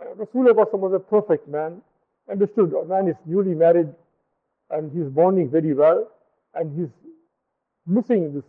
Uh, 0.00 0.14
Rasulullah 0.16 0.54
was 0.54 0.92
a 0.94 0.98
perfect 0.98 1.48
man, 1.48 1.80
understood 2.30 2.72
a 2.72 2.84
man 2.84 3.08
is 3.08 3.16
newly 3.26 3.54
married 3.54 3.88
and 4.70 4.90
he's 4.92 5.10
bonding 5.10 5.50
very 5.50 5.74
well 5.74 6.10
and 6.54 6.78
he's 6.78 6.88
missing 7.86 8.34
this 8.34 8.44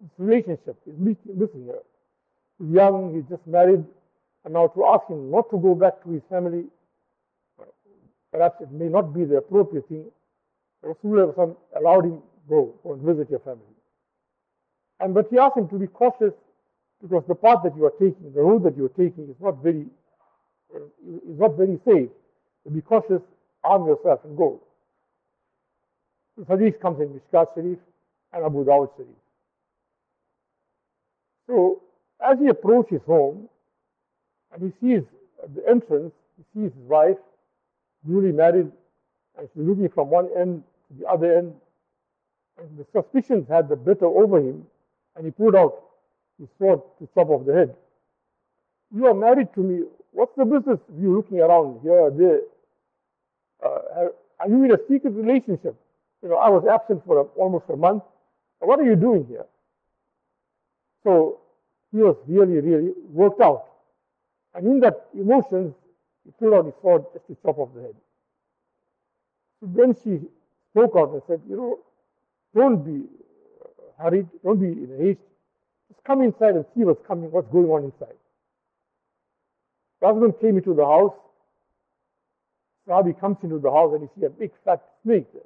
this 0.00 0.10
relationship 0.18 0.76
he's 0.84 1.16
missing 1.26 1.66
her. 1.66 1.80
He's 2.58 2.70
young, 2.70 3.14
he's 3.14 3.28
just 3.28 3.46
married, 3.46 3.84
and 4.44 4.54
now 4.54 4.66
to 4.68 4.84
ask 4.86 5.08
him 5.08 5.30
not 5.30 5.50
to 5.50 5.58
go 5.58 5.74
back 5.74 6.02
to 6.04 6.10
his 6.10 6.22
family, 6.28 6.64
perhaps 8.32 8.60
it 8.60 8.70
may 8.70 8.88
not 8.88 9.14
be 9.14 9.24
the 9.24 9.36
appropriate 9.36 9.88
thing. 9.88 10.04
Rasulullah 10.84 11.56
allowed 11.78 12.04
him 12.04 12.22
go, 12.48 12.74
go 12.82 12.92
and 12.92 13.02
visit 13.02 13.30
your 13.30 13.40
family. 13.40 13.62
And 15.00 15.14
but 15.14 15.28
he 15.30 15.38
asked 15.38 15.56
him 15.56 15.68
to 15.68 15.78
be 15.78 15.86
cautious 15.86 16.34
because 17.02 17.24
the 17.26 17.34
path 17.34 17.58
that 17.64 17.76
you 17.76 17.84
are 17.86 17.92
taking, 17.92 18.32
the 18.34 18.40
road 18.42 18.62
that 18.64 18.76
you 18.76 18.84
are 18.86 18.88
taking 18.90 19.28
is 19.28 19.36
not 19.40 19.62
very 19.62 19.86
uh, 20.74 20.78
is 21.08 21.38
not 21.38 21.56
very 21.56 21.78
safe. 21.86 22.08
So 22.64 22.70
be 22.70 22.80
cautious, 22.80 23.22
arm 23.62 23.86
yourself 23.86 24.20
and 24.24 24.36
go. 24.36 24.60
This 26.36 26.46
hadith 26.48 26.80
comes 26.80 27.00
in 27.00 27.08
Mishkat 27.08 27.54
Sharif 27.54 27.78
and 28.32 28.44
Abu 28.44 28.64
Dawud 28.64 28.90
Sharif. 28.96 29.08
So 31.46 31.82
as 32.20 32.38
he 32.38 32.48
approaches 32.48 33.00
home 33.06 33.48
and 34.54 34.62
he 34.62 34.72
sees 34.80 35.02
at 35.42 35.54
the 35.54 35.68
entrance, 35.68 36.12
he 36.36 36.44
sees 36.54 36.72
his 36.72 36.84
wife, 36.84 37.16
newly 38.04 38.32
married, 38.32 38.70
and 39.36 39.48
she's 39.52 39.62
looking 39.62 39.88
from 39.88 40.08
one 40.08 40.28
end 40.38 40.62
to 40.88 41.00
the 41.00 41.06
other 41.06 41.36
end. 41.36 41.54
And 42.58 42.78
the 42.78 42.86
suspicions 42.92 43.48
had 43.48 43.68
the 43.68 43.76
better 43.76 44.06
over 44.06 44.38
him, 44.38 44.64
and 45.16 45.24
he 45.24 45.32
pulled 45.32 45.56
out 45.56 45.74
his 46.38 46.48
sword 46.58 46.80
to 46.98 47.08
chop 47.14 47.28
off 47.30 47.44
the 47.46 47.52
head. 47.52 47.74
You 48.94 49.06
are 49.06 49.14
married 49.14 49.52
to 49.54 49.60
me. 49.60 49.84
What's 50.12 50.36
the 50.36 50.44
business 50.44 50.78
of 50.88 51.02
you 51.02 51.16
looking 51.16 51.40
around 51.40 51.80
here 51.82 52.10
there? 52.10 52.40
Uh, 53.64 54.08
are 54.38 54.48
you 54.48 54.62
in 54.64 54.72
a 54.72 54.78
secret 54.88 55.10
relationship? 55.14 55.74
You 56.22 56.28
know, 56.28 56.36
I 56.36 56.48
was 56.48 56.64
absent 56.70 57.04
for 57.04 57.18
a, 57.18 57.22
almost 57.40 57.64
a 57.72 57.76
month. 57.76 58.04
What 58.60 58.78
are 58.78 58.84
you 58.84 58.94
doing 58.94 59.26
here? 59.28 59.46
So 61.02 61.40
he 61.92 61.98
was 61.98 62.16
really, 62.26 62.60
really 62.60 62.92
worked 63.10 63.40
out. 63.40 63.66
And 64.54 64.66
in 64.66 64.80
that 64.80 65.08
emotions, 65.14 65.74
he 66.24 66.30
pulled 66.38 66.54
out 66.54 66.64
his 66.66 66.74
sword 66.80 67.04
just 67.12 67.26
to 67.26 67.36
chop 67.42 67.58
off 67.58 67.70
the 67.74 67.82
head. 67.82 67.94
So 69.60 69.68
then 69.74 69.94
she 69.94 70.26
spoke 70.70 70.94
out 70.96 71.12
and 71.12 71.22
said, 71.26 71.40
you 71.48 71.56
know, 71.56 71.78
don't 72.54 72.84
be 72.84 73.06
uh, 73.62 74.02
hurried, 74.02 74.28
don't 74.44 74.60
be 74.60 74.68
in 74.68 74.96
haste. 74.98 75.20
Just 75.90 76.04
come 76.04 76.22
inside 76.22 76.54
and 76.54 76.64
see 76.74 76.84
what's 76.84 77.04
coming, 77.06 77.30
what's 77.30 77.50
going 77.50 77.66
on 77.66 77.84
inside. 77.84 78.16
The 80.00 80.06
husband 80.06 80.34
came 80.40 80.56
into 80.56 80.74
the 80.74 80.84
house. 80.84 81.14
Sahabi 82.88 83.18
comes 83.18 83.38
into 83.42 83.58
the 83.58 83.70
house 83.70 83.92
and 83.94 84.02
he 84.02 84.08
sees 84.14 84.26
a 84.26 84.30
big 84.30 84.52
fat 84.64 84.82
snake 85.02 85.26
there. 85.32 85.42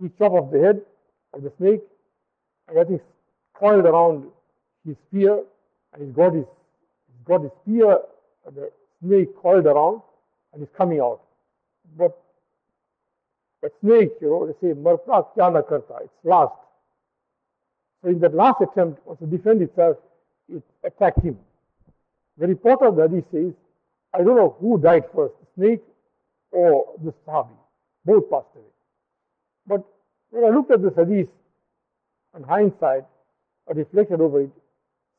He 0.00 0.08
chop 0.18 0.32
off 0.32 0.50
the 0.50 0.58
head 0.58 0.80
of 1.34 1.42
the 1.42 1.52
snake 1.58 1.82
and 2.68 2.78
I 2.78 2.84
think 2.84 3.02
coiled 3.54 3.84
around 3.84 4.24
his 4.86 4.96
spear, 5.08 5.42
and 5.92 6.02
he's 6.02 6.14
got 6.14 6.34
his, 6.34 6.46
he's 7.20 7.26
got 7.26 7.42
his 7.42 7.50
spear, 7.62 7.98
the 8.54 8.70
snake 9.02 9.36
coiled 9.36 9.66
around, 9.66 10.02
and 10.52 10.62
he's 10.62 10.70
coming 10.76 11.00
out. 11.00 11.20
But 11.96 12.18
the 13.62 13.70
snake, 13.80 14.12
you 14.20 14.28
know, 14.28 14.46
they 14.46 14.68
say, 14.68 14.74
Marta 14.74 15.24
kya 15.36 15.68
karta, 15.68 16.04
it's 16.04 16.12
last. 16.24 16.54
So 18.02 18.08
in 18.08 18.18
that 18.20 18.34
last 18.34 18.60
attempt, 18.62 19.00
to 19.18 19.26
defend 19.26 19.62
itself, 19.62 19.96
it 20.48 20.62
attacked 20.84 21.20
him. 21.22 21.38
The 22.38 22.46
reporter 22.46 22.86
of 22.86 22.96
the 22.96 23.08
hadith 23.08 23.24
says, 23.30 23.52
I 24.14 24.18
don't 24.18 24.36
know 24.36 24.56
who 24.60 24.78
died 24.78 25.04
first, 25.14 25.34
the 25.40 25.62
snake 25.62 25.82
or 26.50 26.86
the 27.04 27.12
sahabi. 27.26 27.50
Both 28.04 28.30
passed 28.30 28.46
away. 28.56 28.64
But 29.66 29.84
when 30.30 30.44
I 30.44 30.54
looked 30.54 30.70
at 30.70 30.82
this 30.82 30.94
hadith, 30.96 31.28
in 32.36 32.42
hindsight, 32.44 33.04
I 33.68 33.72
reflected 33.72 34.20
over 34.20 34.42
it. 34.42 34.50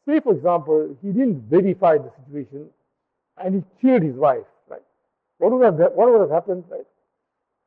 Say, 0.08 0.20
for 0.20 0.34
example, 0.34 0.96
he 1.02 1.10
didn't 1.10 1.44
verify 1.50 1.98
the 1.98 2.12
situation 2.24 2.68
and 3.38 3.56
he 3.56 3.64
killed 3.82 4.02
his 4.04 4.16
wife, 4.16 4.46
right? 4.68 4.82
What 5.38 5.52
would 5.52 5.64
have, 5.64 5.76
what 5.94 6.12
would 6.12 6.22
have 6.22 6.32
happened, 6.32 6.64
right? 6.70 6.86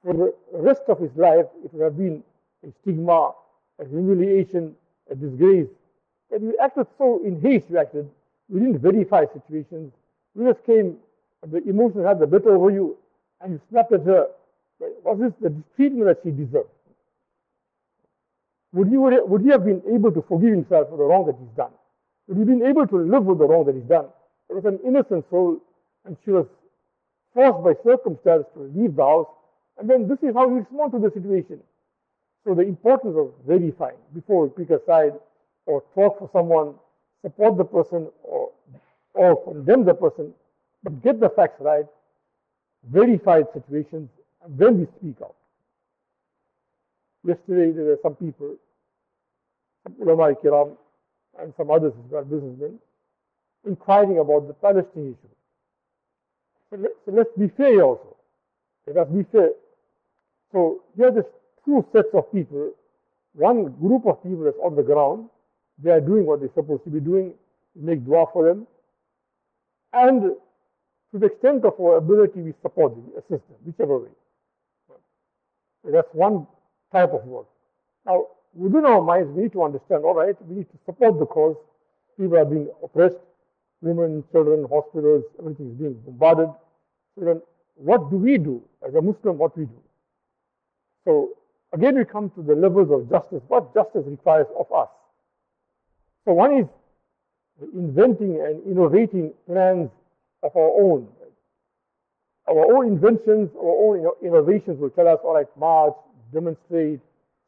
For 0.05 0.13
the 0.13 0.35
rest 0.53 0.83
of 0.89 0.99
his 0.99 1.11
life, 1.17 1.47
it 1.65 1.73
would 1.73 1.83
have 1.83 1.97
been 1.97 2.23
a 2.67 2.73
stigma, 2.83 3.33
a 3.79 3.89
humiliation, 3.89 4.75
a 5.11 5.15
disgrace. 5.15 5.69
But 6.31 6.43
you 6.43 6.57
acted 6.63 6.87
so 6.99 7.21
in 7.25 7.41
haste, 7.41 7.67
you 7.71 7.79
acted. 7.79 8.11
We 8.49 8.61
didn't 8.61 8.79
verify 8.81 9.25
situations. 9.33 9.93
We 10.35 10.45
just 10.45 10.65
came, 10.65 10.97
the 11.47 11.63
emotion 11.69 12.05
had 12.05 12.19
the 12.19 12.27
better 12.27 12.57
over 12.57 12.71
you, 12.71 12.97
and 13.41 13.53
you 13.53 13.61
snapped 13.71 13.93
at 13.93 14.03
her. 14.03 14.27
Was 15.05 15.19
this 15.21 15.33
the 15.41 15.55
treatment 15.77 16.07
that 16.07 16.19
she 16.23 16.31
deserved? 16.31 16.69
Would 18.73 18.89
he, 18.89 18.97
would 18.97 19.43
he 19.43 19.49
have 19.51 19.65
been 19.65 19.83
able 19.89 20.11
to 20.13 20.23
forgive 20.23 20.51
himself 20.51 20.89
for 20.91 20.97
the 20.97 21.05
wrong 21.05 21.27
that 21.27 21.37
he's 21.39 21.57
done? 21.57 21.71
Would 22.29 22.39
he 22.39 22.45
been 22.45 22.65
able 22.65 22.87
to 22.87 22.97
live 22.97 23.25
with 23.25 23.39
the 23.39 23.45
wrong 23.45 23.67
that 23.67 23.75
he's 23.75 23.85
done? 23.85 24.07
It 24.49 24.55
was 24.55 24.65
an 24.65 24.79
innocent 24.85 25.25
soul, 25.31 25.61
and 26.05 26.17
she 26.25 26.31
was 26.31 26.47
forced 27.35 27.65
by 27.65 27.75
circumstance 27.89 28.45
to 28.55 28.61
leave 28.75 28.97
the 28.97 29.03
house, 29.05 29.27
and 29.79 29.89
then 29.89 30.09
this 30.09 30.19
is 30.23 30.35
how 30.35 30.49
you 30.49 30.57
respond 30.57 30.93
to 30.93 30.99
the 30.99 31.11
situation. 31.11 31.61
So 32.45 32.55
the 32.55 32.63
importance 32.63 33.17
of 33.17 33.33
verifying 33.47 33.97
before 34.15 34.47
we 34.47 34.65
pick 34.65 34.71
a 34.71 34.81
side 34.87 35.15
or 35.67 35.83
talk 35.95 36.19
for 36.19 36.31
someone, 36.33 36.75
support 37.23 37.57
the 37.57 37.65
person 37.65 38.09
or, 38.23 38.51
or 39.15 39.43
condemn 39.45 39.85
the 39.85 39.95
person, 39.95 40.33
but 40.83 41.03
get 41.03 41.21
the 41.21 41.31
facts 41.31 41.61
right, 41.61 41.87
verify 42.91 43.43
situations, 43.53 44.11
and 44.45 44.59
then 44.59 44.79
we 44.79 44.87
speak 44.99 45.17
out. 45.23 45.35
Yesterday 47.27 47.73
there 47.73 47.85
were 47.85 47.99
some 48.03 48.15
people 48.15 48.57
ulama 50.01 50.35
kiram 50.35 50.77
and 51.41 51.53
some 51.57 51.71
others 51.71 51.93
as 51.93 52.11
well, 52.11 52.25
businessmen, 52.25 52.79
inquiring 53.67 54.19
about 54.19 54.47
the 54.47 54.55
Palestinian 54.55 55.13
issue. 55.13 55.35
So, 56.71 56.77
let, 56.77 56.91
so 57.05 57.13
let's 57.13 57.31
be 57.39 57.49
fair 57.57 57.83
also. 57.83 58.17
Let 58.87 58.97
us 58.99 59.09
be 59.09 59.25
fair. 59.33 59.51
So 60.53 60.83
here 60.97 61.09
are 61.09 61.25
two 61.65 61.85
sets 61.93 62.09
of 62.15 62.31
people. 62.33 62.73
One 63.35 63.71
group 63.81 64.07
of 64.07 64.23
people 64.23 64.47
is 64.47 64.55
on 64.63 64.77
the 64.77 64.83
ground. 64.83 65.29
They 65.83 65.91
are 65.91 66.01
doing 66.01 66.27
what 66.27 66.41
they're 66.41 66.55
supposed 66.55 66.85
to 66.85 66.91
be 66.91 67.01
doing. 67.01 67.35
Make 67.75 68.05
dua 68.05 68.27
for 68.33 68.47
them. 68.47 68.67
And 69.93 70.23
to 71.13 71.19
the 71.19 71.27
extent 71.27 71.65
of 71.65 71.75
our 71.81 71.97
ability, 71.97 72.41
we 72.41 72.55
support 72.63 72.95
them, 72.95 73.11
assist 73.17 73.47
them, 73.49 73.59
whichever 73.65 73.99
way. 73.99 74.11
So 75.85 75.91
that's 75.93 76.09
one 76.13 76.47
type 76.93 77.13
of 77.13 77.25
work. 77.25 77.47
Now, 78.07 78.27
within 78.55 78.85
our 78.85 79.03
minds, 79.03 79.31
we 79.33 79.45
need 79.45 79.53
to 79.53 79.63
understand, 79.63 80.05
all 80.05 80.15
right, 80.15 80.37
we 80.47 80.57
need 80.57 80.71
to 80.71 80.79
support 80.87 81.19
the 81.19 81.27
cause. 81.27 81.57
People 82.19 82.39
are 82.39 82.45
being 82.45 82.69
oppressed, 82.83 83.19
women, 83.81 84.25
children, 84.31 84.67
hospitals, 84.71 85.25
everything 85.39 85.71
is 85.71 85.75
being 85.75 85.95
bombarded. 86.07 86.49
So 87.19 87.25
then, 87.25 87.43
what 87.75 88.11
do 88.11 88.17
we 88.17 88.39
do 88.39 88.63
as 88.87 88.95
a 88.95 89.03
Muslim? 89.03 89.39
What 89.39 89.57
we 89.59 89.65
do? 89.65 89.81
So 91.05 91.31
again, 91.73 91.97
we 91.97 92.05
come 92.05 92.31
to 92.31 92.43
the 92.43 92.55
levels 92.55 92.91
of 92.91 93.11
justice. 93.11 93.43
What 93.49 93.75
justice 93.75 94.05
requires 94.07 94.47
of 94.59 94.71
us? 94.73 94.89
So 96.25 96.33
one 96.33 96.59
is 96.59 96.67
inventing 97.75 98.41
and 98.41 98.65
innovating 98.67 99.33
plans 99.47 99.91
of 100.43 100.57
our 100.57 100.71
own. 100.71 101.09
Our 102.49 102.77
own 102.77 102.87
inventions, 102.89 103.51
our 103.57 103.77
own 103.87 104.07
innovations 104.23 104.79
will 104.79 104.91
tell 104.91 105.09
us, 105.09 105.19
all 105.25 105.35
right, 105.35 105.47
march, 105.59 105.95
demonstrate, 106.33 107.01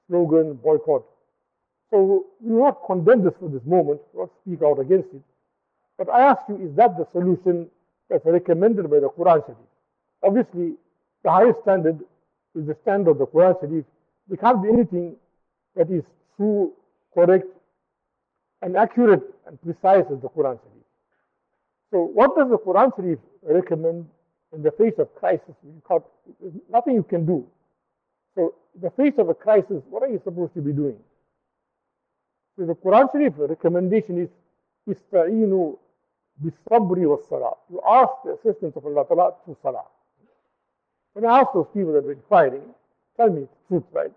slogan, 0.08 0.54
boycott. 0.54 1.04
So 1.90 2.26
we 2.40 2.52
will 2.52 2.64
not 2.64 2.80
condemn 2.86 3.24
this 3.24 3.34
for 3.38 3.48
this 3.48 3.64
moment, 3.64 4.00
we 4.12 4.18
will 4.18 4.26
not 4.26 4.32
speak 4.42 4.62
out 4.62 4.80
against 4.80 5.08
it. 5.14 5.22
But 5.98 6.10
I 6.10 6.22
ask 6.22 6.40
you, 6.48 6.56
is 6.56 6.74
that 6.76 6.96
the 6.98 7.06
solution 7.12 7.68
that's 8.10 8.24
recommended 8.26 8.90
by 8.90 9.00
the 9.00 9.08
Quran 9.08 9.44
Sharif? 9.46 9.58
Obviously, 10.22 10.74
the 11.22 11.30
highest 11.30 11.60
standard 11.62 12.00
is 12.54 12.66
the 12.66 12.76
standard 12.82 13.12
of 13.12 13.18
the 13.18 13.26
Quran 13.26 13.58
Sharif. 13.60 13.84
There 14.28 14.36
can't 14.36 14.62
be 14.62 14.68
anything 14.68 15.16
that 15.74 15.90
is 15.90 16.02
true, 16.36 16.72
correct, 17.14 17.46
and 18.62 18.76
accurate 18.76 19.22
and 19.46 19.60
precise 19.62 20.04
as 20.10 20.20
the 20.20 20.28
Quran 20.28 20.58
Sharif. 20.60 20.84
So, 21.92 22.02
what 22.02 22.36
does 22.36 22.50
the 22.50 22.58
Quran 22.58 22.94
Sharif 22.96 23.18
recommend 23.42 24.06
in 24.52 24.62
the 24.62 24.72
face 24.72 24.94
of 24.98 25.14
crisis? 25.14 25.54
Nothing 26.70 26.94
you 26.94 27.04
can 27.04 27.24
do. 27.24 27.46
So, 28.34 28.54
in 28.76 28.82
the 28.82 28.90
face 28.90 29.14
of 29.18 29.28
a 29.28 29.34
crisis, 29.34 29.82
what 29.88 30.02
are 30.02 30.08
you 30.08 30.20
supposed 30.22 30.54
to 30.54 30.60
be 30.60 30.72
doing? 30.72 30.98
So, 32.58 32.66
the 32.66 32.74
Quran 32.74 33.10
Sharif 33.10 33.34
recommendation 33.38 34.18
is 34.22 34.28
Ista'inu 34.88 35.76
bisabri 36.42 37.06
was 37.08 37.24
salah. 37.28 37.54
You 37.70 37.80
ask 37.86 38.12
the 38.24 38.32
assistance 38.34 38.76
of 38.76 38.84
Allah 38.84 39.04
Ta'ala 39.06 39.32
through 39.44 39.56
salah. 39.62 39.84
When 41.14 41.24
I 41.24 41.40
ask 41.40 41.48
those 41.54 41.66
people 41.72 41.92
that 41.94 42.04
were 42.04 42.12
inquiring, 42.12 42.62
tell 43.16 43.30
me 43.30 43.42
the 43.42 43.48
truth, 43.68 43.84
right? 43.92 44.12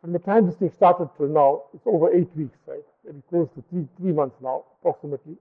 From 0.00 0.12
the 0.12 0.18
time 0.18 0.46
this 0.46 0.56
thing 0.56 0.70
started 0.70 1.10
till 1.16 1.28
now, 1.28 1.64
it's 1.74 1.86
over 1.86 2.12
eight 2.12 2.34
weeks, 2.34 2.58
right? 2.66 2.84
Maybe 3.04 3.22
close 3.28 3.48
to 3.54 3.62
three, 3.70 3.86
three 3.98 4.12
months 4.12 4.36
now, 4.42 4.64
approximately. 4.80 5.36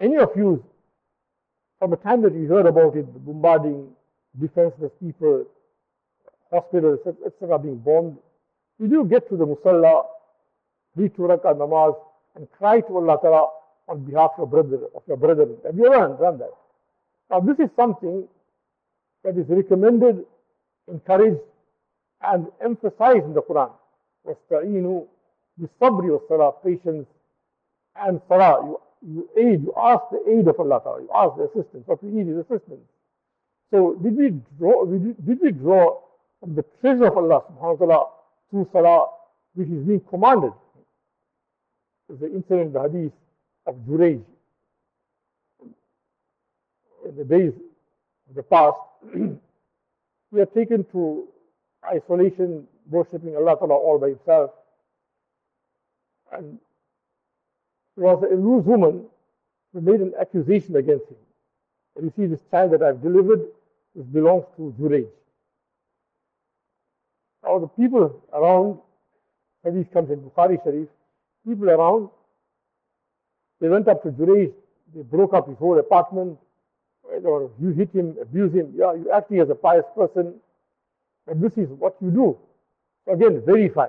Any 0.00 0.18
of 0.18 0.30
you, 0.36 0.64
from 1.78 1.90
the 1.90 1.96
time 1.96 2.22
that 2.22 2.34
you 2.34 2.46
heard 2.46 2.66
about 2.66 2.94
it, 2.96 3.12
the 3.12 3.18
bombarding, 3.18 3.88
defenseless 4.38 4.92
people, 5.00 5.46
hospitals, 6.51 6.99
etc., 7.25 7.59
being 7.59 7.77
bombed, 7.77 8.17
did 8.79 8.91
you 8.91 9.05
get 9.05 9.29
to 9.29 9.37
the 9.37 9.45
musalla, 9.45 10.05
read 10.95 11.15
two 11.15 11.23
rak'ah 11.23 11.55
namaz, 11.55 11.95
and 12.35 12.51
cry 12.51 12.81
to 12.81 12.97
Allah 12.97 13.17
Ta'ala 13.21 13.49
on 13.87 14.03
behalf 14.03 14.31
of 14.37 14.51
your 14.51 14.63
brother, 14.63 14.85
of 14.95 15.03
your 15.07 15.17
brother? 15.17 15.47
Have 15.65 15.77
you 15.77 15.85
ever 15.91 16.17
done 16.19 16.39
that? 16.39 16.51
Now, 17.29 17.39
this 17.39 17.59
is 17.59 17.69
something 17.75 18.27
that 19.23 19.37
is 19.37 19.45
recommended, 19.47 20.25
encouraged, 20.87 21.39
and 22.21 22.47
emphasized 22.63 23.25
in 23.25 23.33
the 23.33 23.41
Quran. 23.41 23.71
وَاسْتَعِينُوا 24.27 25.05
بِالصَّبْرِ 25.59 26.19
وَالصَّلَاةِ 26.29 26.63
Patience 26.63 27.07
and 27.95 28.21
salah. 28.27 28.63
You, 28.63 28.79
you 29.07 29.29
aid, 29.37 29.63
you 29.63 29.73
ask 29.77 30.03
the 30.11 30.23
aid 30.29 30.47
of 30.47 30.59
Allah 30.59 30.81
Ta'ala. 30.83 31.01
You 31.01 31.09
ask 31.13 31.37
the 31.37 31.43
assistance. 31.43 31.83
What 31.85 32.03
we 32.03 32.11
need 32.11 32.27
is 32.31 32.37
assistance. 32.37 32.85
So 33.71 33.95
did 34.03 34.17
we 34.17 34.33
draw, 34.59 34.85
did 34.85 35.39
we 35.41 35.51
draw 35.51 35.99
from 36.40 36.54
the 36.54 36.64
treasure 36.80 37.06
of 37.06 37.16
Allah 37.16 37.42
subhanahu 37.50 37.78
wa 37.80 37.86
ta'ala 37.86 38.06
through 38.50 38.68
salah, 38.72 39.08
which 39.54 39.68
is 39.68 39.84
being 39.84 40.00
commanded? 40.00 40.52
The 42.08 42.32
incident, 42.32 42.72
the 42.72 42.82
hadith 42.82 43.12
of 43.66 43.74
Jurayj. 43.88 44.22
In 47.08 47.16
the 47.16 47.24
days 47.24 47.52
of 48.28 48.34
the 48.34 48.42
past, 48.42 48.78
we 50.30 50.40
are 50.40 50.46
taken 50.46 50.84
to 50.92 51.26
isolation, 51.84 52.66
worshipping 52.88 53.36
Allah 53.36 53.56
Ta'ala 53.58 53.74
all 53.74 53.98
by 53.98 54.08
himself. 54.10 54.50
And 56.32 56.58
there 57.96 58.04
was 58.04 58.24
a 58.30 58.34
loose 58.34 58.64
woman 58.64 59.06
who 59.72 59.80
made 59.80 60.00
an 60.00 60.12
accusation 60.20 60.76
against 60.76 61.08
him. 61.08 61.16
And 61.96 62.04
you 62.06 62.12
see, 62.16 62.26
this 62.26 62.40
child 62.50 62.72
that 62.72 62.82
I've 62.82 63.02
delivered, 63.02 63.46
this 63.94 64.06
belongs 64.06 64.44
to 64.56 64.74
Juraj. 64.78 65.06
The 67.60 67.68
people 67.68 68.22
around, 68.32 68.78
Hadith 69.64 69.92
comes 69.92 70.10
in 70.10 70.20
Bukhari 70.20 70.62
Sharif, 70.62 70.88
people 71.46 71.70
around, 71.70 72.10
they 73.60 73.68
went 73.68 73.88
up 73.88 74.02
to 74.02 74.10
Juraj, 74.10 74.52
they 74.94 75.02
broke 75.02 75.34
up 75.34 75.48
his 75.48 75.56
whole 75.58 75.78
apartment, 75.78 76.38
or 77.24 77.50
you 77.60 77.70
hit 77.70 77.90
him, 77.92 78.16
abuse 78.20 78.52
him. 78.52 78.72
Yeah, 78.76 78.94
you're 78.94 79.14
acting 79.14 79.40
as 79.40 79.48
a 79.48 79.54
pious 79.54 79.84
person, 79.94 80.34
but 81.26 81.40
this 81.40 81.56
is 81.56 81.68
what 81.70 81.96
you 82.00 82.10
do. 82.10 82.38
Again, 83.10 83.42
verify. 83.46 83.88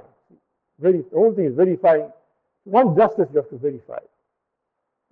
Very, 0.80 1.00
the 1.02 1.16
whole 1.16 1.34
thing 1.34 1.46
is 1.46 1.56
verifying. 1.56 2.12
One 2.64 2.96
justice 2.96 3.28
you 3.34 3.38
have 3.38 3.50
to 3.50 3.58
verify. 3.58 4.00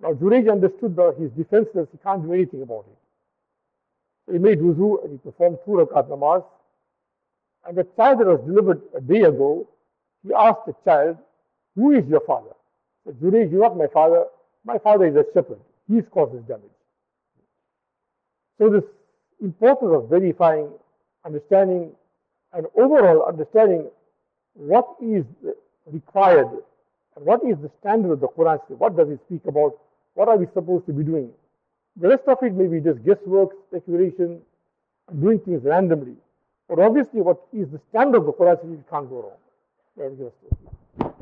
Now, 0.00 0.12
Juraj 0.12 0.50
understood 0.50 0.96
that 0.96 1.16
he's 1.18 1.30
defenseless, 1.30 1.88
he 1.90 1.98
can't 1.98 2.22
do 2.22 2.32
anything 2.32 2.62
about 2.62 2.86
it. 2.88 4.32
He 4.32 4.38
made 4.38 4.58
wuzu 4.58 5.04
and 5.04 5.12
he 5.12 5.18
performed 5.18 5.58
two 5.64 5.72
rakat 5.72 6.08
namaz. 6.08 6.44
And 7.66 7.76
the 7.76 7.86
child 7.96 8.20
that 8.20 8.26
was 8.26 8.40
delivered 8.46 8.80
a 8.96 9.00
day 9.00 9.22
ago, 9.22 9.68
he 10.26 10.32
asked 10.32 10.66
the 10.66 10.74
child, 10.84 11.16
Who 11.74 11.92
is 11.92 12.06
your 12.08 12.20
father? 12.20 12.54
So 13.04 13.12
Juraj, 13.12 13.50
you're 13.50 13.62
not 13.62 13.76
my 13.76 13.86
father. 13.88 14.24
My 14.64 14.78
father 14.78 15.06
is 15.06 15.16
a 15.16 15.24
shepherd. 15.34 15.60
He's 15.88 16.04
caused 16.10 16.34
this 16.34 16.42
damage. 16.42 16.70
So 18.58 18.70
this 18.70 18.84
importance 19.40 19.92
of 19.94 20.08
verifying, 20.08 20.68
understanding, 21.24 21.90
and 22.52 22.66
overall 22.76 23.26
understanding 23.26 23.86
what 24.54 24.86
is 25.02 25.24
required 25.86 26.48
and 27.16 27.24
what 27.24 27.40
is 27.44 27.56
the 27.58 27.70
standard 27.80 28.12
of 28.12 28.20
the 28.20 28.28
Quran. 28.28 28.58
What 28.78 28.96
does 28.96 29.08
it 29.10 29.20
speak 29.26 29.42
about? 29.46 29.78
What 30.14 30.28
are 30.28 30.36
we 30.36 30.46
supposed 30.54 30.86
to 30.86 30.92
be 30.92 31.04
doing? 31.04 31.30
The 31.96 32.08
rest 32.08 32.22
of 32.26 32.38
it 32.42 32.54
may 32.54 32.66
be 32.66 32.80
just 32.80 33.04
guesswork, 33.04 33.50
speculation, 33.68 34.40
doing 35.20 35.38
things 35.40 35.62
randomly. 35.64 36.16
But 36.68 36.78
obviously, 36.80 37.20
what 37.20 37.42
is 37.52 37.68
the 37.70 37.80
standard 37.90 38.26
of 38.28 38.34
Quran, 38.36 38.70
you 38.70 38.84
can't 38.90 39.08
go 39.08 39.32
wrong. 39.98 41.12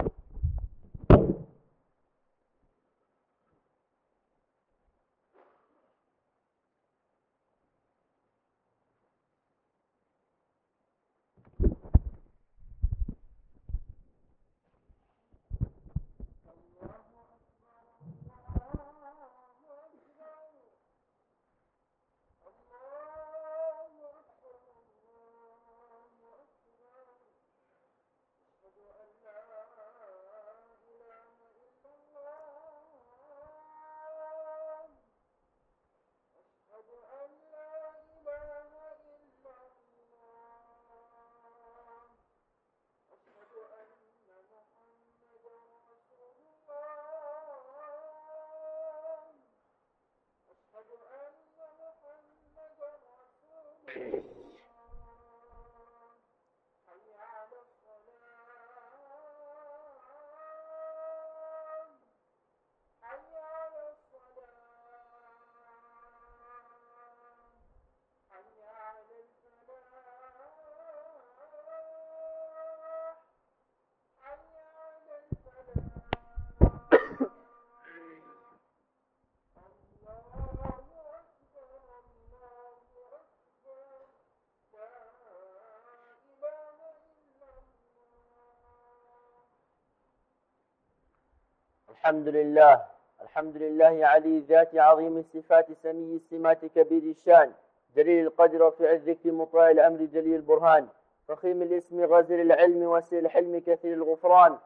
الحمد 91.94 92.28
لله. 92.28 92.82
الحمد 93.22 93.56
لله 93.56 94.06
علي 94.06 94.38
الذات 94.38 94.76
عظيم 94.76 95.16
الصفات 95.18 95.66
سمي 95.82 96.16
السمات 96.16 96.64
كبير 96.64 97.02
الشان. 97.02 97.52
جليل 97.96 98.26
القدر 98.26 98.60
رفيع 98.60 98.92
الذكر 98.92 99.32
مطاع 99.32 99.70
الأمر 99.70 99.98
جليل 99.98 100.34
البرهان. 100.34 100.86
فخيم 101.28 101.62
الاسم 101.62 102.04
غزل 102.04 102.40
العلم 102.40 102.82
وسيل 102.82 103.24
الحلم 103.24 103.62
كثير 103.66 103.92
الغفران. 103.92 104.56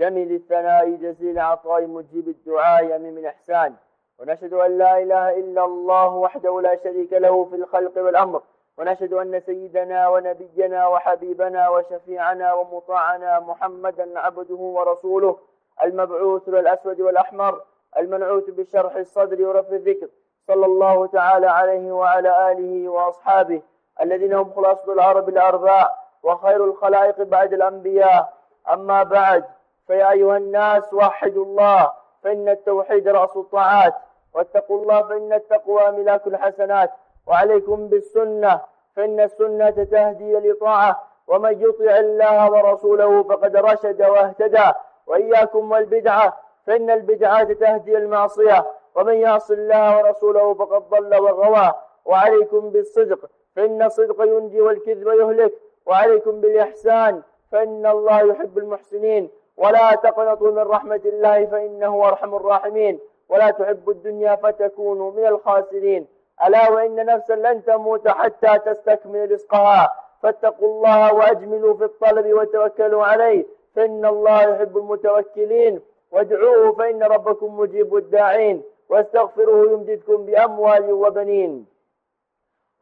جميل 0.00 0.32
الثناء 0.32 0.90
جزيل 0.90 1.30
العطاء 1.30 1.86
مجيب 1.86 2.28
الدعاء 2.28 2.96
أميم 2.96 3.18
الإحسان. 3.18 3.74
ونشهد 4.18 4.52
أن 4.52 4.78
لا 4.78 4.98
إله 4.98 5.38
إلا 5.38 5.64
الله 5.64 6.14
وحده 6.14 6.60
لا 6.60 6.76
شريك 6.76 7.12
له 7.12 7.44
في 7.44 7.56
الخلق 7.56 7.98
والأمر. 7.98 8.42
ونشهد 8.78 9.12
أن 9.12 9.40
سيدنا 9.40 10.08
ونبينا 10.08 10.86
وحبيبنا 10.86 11.68
وشفيعنا 11.68 12.52
ومطاعنا 12.52 13.40
محمدا 13.40 14.18
عبده 14.18 14.54
ورسوله. 14.54 15.38
المبعوث 15.82 16.48
للأسود 16.48 17.00
والأحمر 17.00 17.60
المنعوت 17.96 18.50
بشرح 18.50 18.94
الصدر 18.96 19.42
ورفع 19.46 19.68
الذكر 19.76 20.08
صلى 20.46 20.66
الله 20.66 21.06
تعالى 21.06 21.46
عليه 21.46 21.92
وعلى 21.92 22.52
آله 22.52 22.88
وأصحابه 22.88 23.62
الذين 24.00 24.34
هم 24.34 24.52
خلاصة 24.52 24.92
العرب 24.92 25.28
الأرباع 25.28 25.92
وخير 26.22 26.64
الخلائق 26.64 27.22
بعد 27.22 27.52
الأنبياء. 27.52 28.32
أما 28.72 29.02
بعد 29.02 29.44
فيا 29.86 30.10
أيها 30.10 30.36
الناس 30.36 30.94
وحدوا 30.94 31.44
الله 31.44 31.92
فإن 32.22 32.48
التوحيد 32.48 33.08
رأس 33.08 33.36
الطاعات 33.36 33.94
واتقوا 34.34 34.82
الله 34.82 35.02
فإن 35.02 35.32
التقوى 35.32 35.90
ملاك 35.90 36.26
الحسنات 36.26 36.90
وعليكم 37.26 37.88
بالسنة 37.88 38.60
فإن 38.96 39.20
السنة 39.20 39.70
تهدي 39.70 40.36
لطاعة 40.36 41.02
ومن 41.26 41.62
يطع 41.62 41.96
الله 41.96 42.50
ورسوله 42.50 43.22
فقد 43.22 43.56
رشد 43.56 44.02
واهتدى. 44.02 44.72
وإياكم 45.08 45.72
والبدعة 45.72 46.40
فإن 46.66 46.90
البدعة 46.90 47.52
تهدي 47.52 47.98
المعصية 47.98 48.66
ومن 48.94 49.14
يعص 49.14 49.50
الله 49.50 49.98
ورسوله 49.98 50.54
فقد 50.54 50.88
ضل 50.88 51.16
وغوى. 51.22 51.72
وعليكم 52.04 52.70
بالصدق 52.70 53.30
فإن 53.56 53.82
الصدق 53.82 54.22
ينجي 54.22 54.60
والكذب 54.60 55.08
يهلك. 55.08 55.52
وعليكم 55.86 56.40
بالإحسان 56.40 57.22
فإن 57.52 57.86
الله 57.86 58.20
يحب 58.20 58.58
المحسنين. 58.58 59.30
ولا 59.56 59.94
تقنطوا 59.94 60.50
من 60.50 60.58
رحمة 60.58 61.00
الله 61.04 61.46
فإنه 61.46 62.08
أرحم 62.08 62.34
الراحمين. 62.34 63.00
ولا 63.28 63.50
تحبوا 63.50 63.92
الدنيا 63.92 64.36
فتكونوا 64.36 65.12
من 65.12 65.26
الخاسرين. 65.26 66.06
ألا 66.46 66.70
وإن 66.70 67.06
نفسا 67.06 67.32
لن 67.32 67.64
تموت 67.64 68.08
حتى 68.08 68.58
تستكمل 68.58 69.30
رزقها. 69.32 69.92
فاتقوا 70.22 70.68
الله 70.68 71.14
وأجملوا 71.14 71.74
في 71.74 71.84
الطلب 71.84 72.26
وتوكلوا 72.32 73.04
عليه. 73.04 73.57
فإن 73.78 74.04
الله 74.04 74.42
يحب 74.42 74.76
المتوكلين. 74.76 75.80
وادعوه 76.12 76.72
فإن 76.72 77.02
ربكم 77.02 77.58
مجيب 77.58 77.96
الداعين. 77.96 78.62
واستغفروه 78.88 79.72
يمددكم 79.72 80.16
بأموال 80.16 80.92
وبنين. 80.92 81.66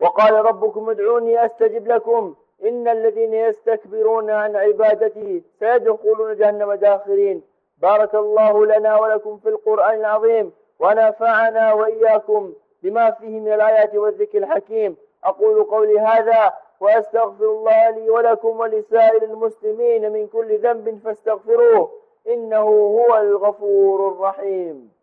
وقال 0.01 0.35
ربكم 0.35 0.91
ادعوني 0.91 1.47
أستجب 1.47 1.89
لكم. 1.89 2.35
إن 2.65 2.89
الذين 2.89 3.35
يستكبرون 3.35 4.31
عن 4.31 4.57
عبادته 4.57 5.43
سيدخلون 5.61 6.37
جهنم 6.37 6.73
داخرين. 6.73 7.43
بارك 7.79 8.15
الله 8.15 8.67
لنا 8.67 9.01
ولكم 9.01 9.39
في 9.39 9.49
القرآن 9.49 9.95
العظيم. 9.95 10.53
ونفعنا 10.81 11.73
وإياكم 11.73 12.53
بما 12.83 13.11
فيه 13.11 13.41
من 13.41 13.53
الآيات 13.53 13.95
والذكر 13.95 14.39
الحكيم. 14.39 14.97
أقول 15.25 15.65
قولي 15.65 16.01
هذا. 16.01 16.53
وأستغفر 16.81 17.45
الله 17.45 17.91
لي 17.91 18.11
ولكم 18.11 18.61
ولسائر 18.61 19.23
المسلمين 19.23 20.13
من 20.13 20.27
كل 20.29 20.59
ذنب 20.59 21.01
فاستغفروه 21.05 21.91
إنه 22.27 22.69
هو 22.69 23.17
الغفور 23.17 24.09
الرحيم. 24.09 24.97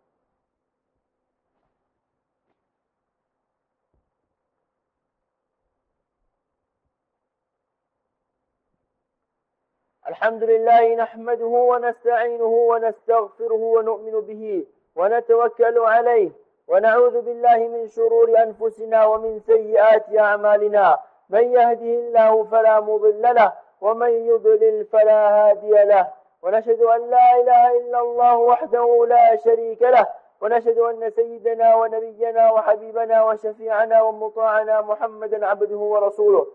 الحمد 10.08 10.44
لله 10.44 10.94
نحمده 10.94 11.46
ونستعينه 11.46 12.44
ونستغفره 12.44 13.54
ونؤمن 13.54 14.20
به 14.20 14.66
ونتوكل 14.96 15.78
عليه 15.78 16.30
ونعوذ 16.68 17.20
بالله 17.22 17.68
من 17.68 17.88
شرور 17.88 18.38
أنفسنا 18.42 19.06
ومن 19.06 19.40
سيئات 19.40 20.16
أعمالنا. 20.18 20.98
من 21.30 21.52
يهده 21.52 21.94
الله 22.02 22.44
فلا 22.44 22.80
مضل 22.80 23.22
له 23.22 23.52
ومن 23.80 24.10
يضلل 24.10 24.84
فلا 24.84 25.28
هادي 25.28 25.70
له. 25.70 26.08
ونشهد 26.42 26.82
أن 26.82 27.10
لا 27.10 27.40
إله 27.40 27.78
إلا 27.78 28.00
الله 28.00 28.36
وحده 28.38 29.06
لا 29.08 29.36
شريك 29.36 29.82
له. 29.82 30.06
ونشهد 30.40 30.78
أن 30.78 31.10
سيدنا 31.10 31.74
ونبينا 31.74 32.52
وحبيبنا 32.52 33.24
وشفيعنا 33.24 34.02
ومطاعنا 34.02 34.80
محمدا 34.80 35.46
عبده 35.46 35.76
ورسوله. 35.76 36.46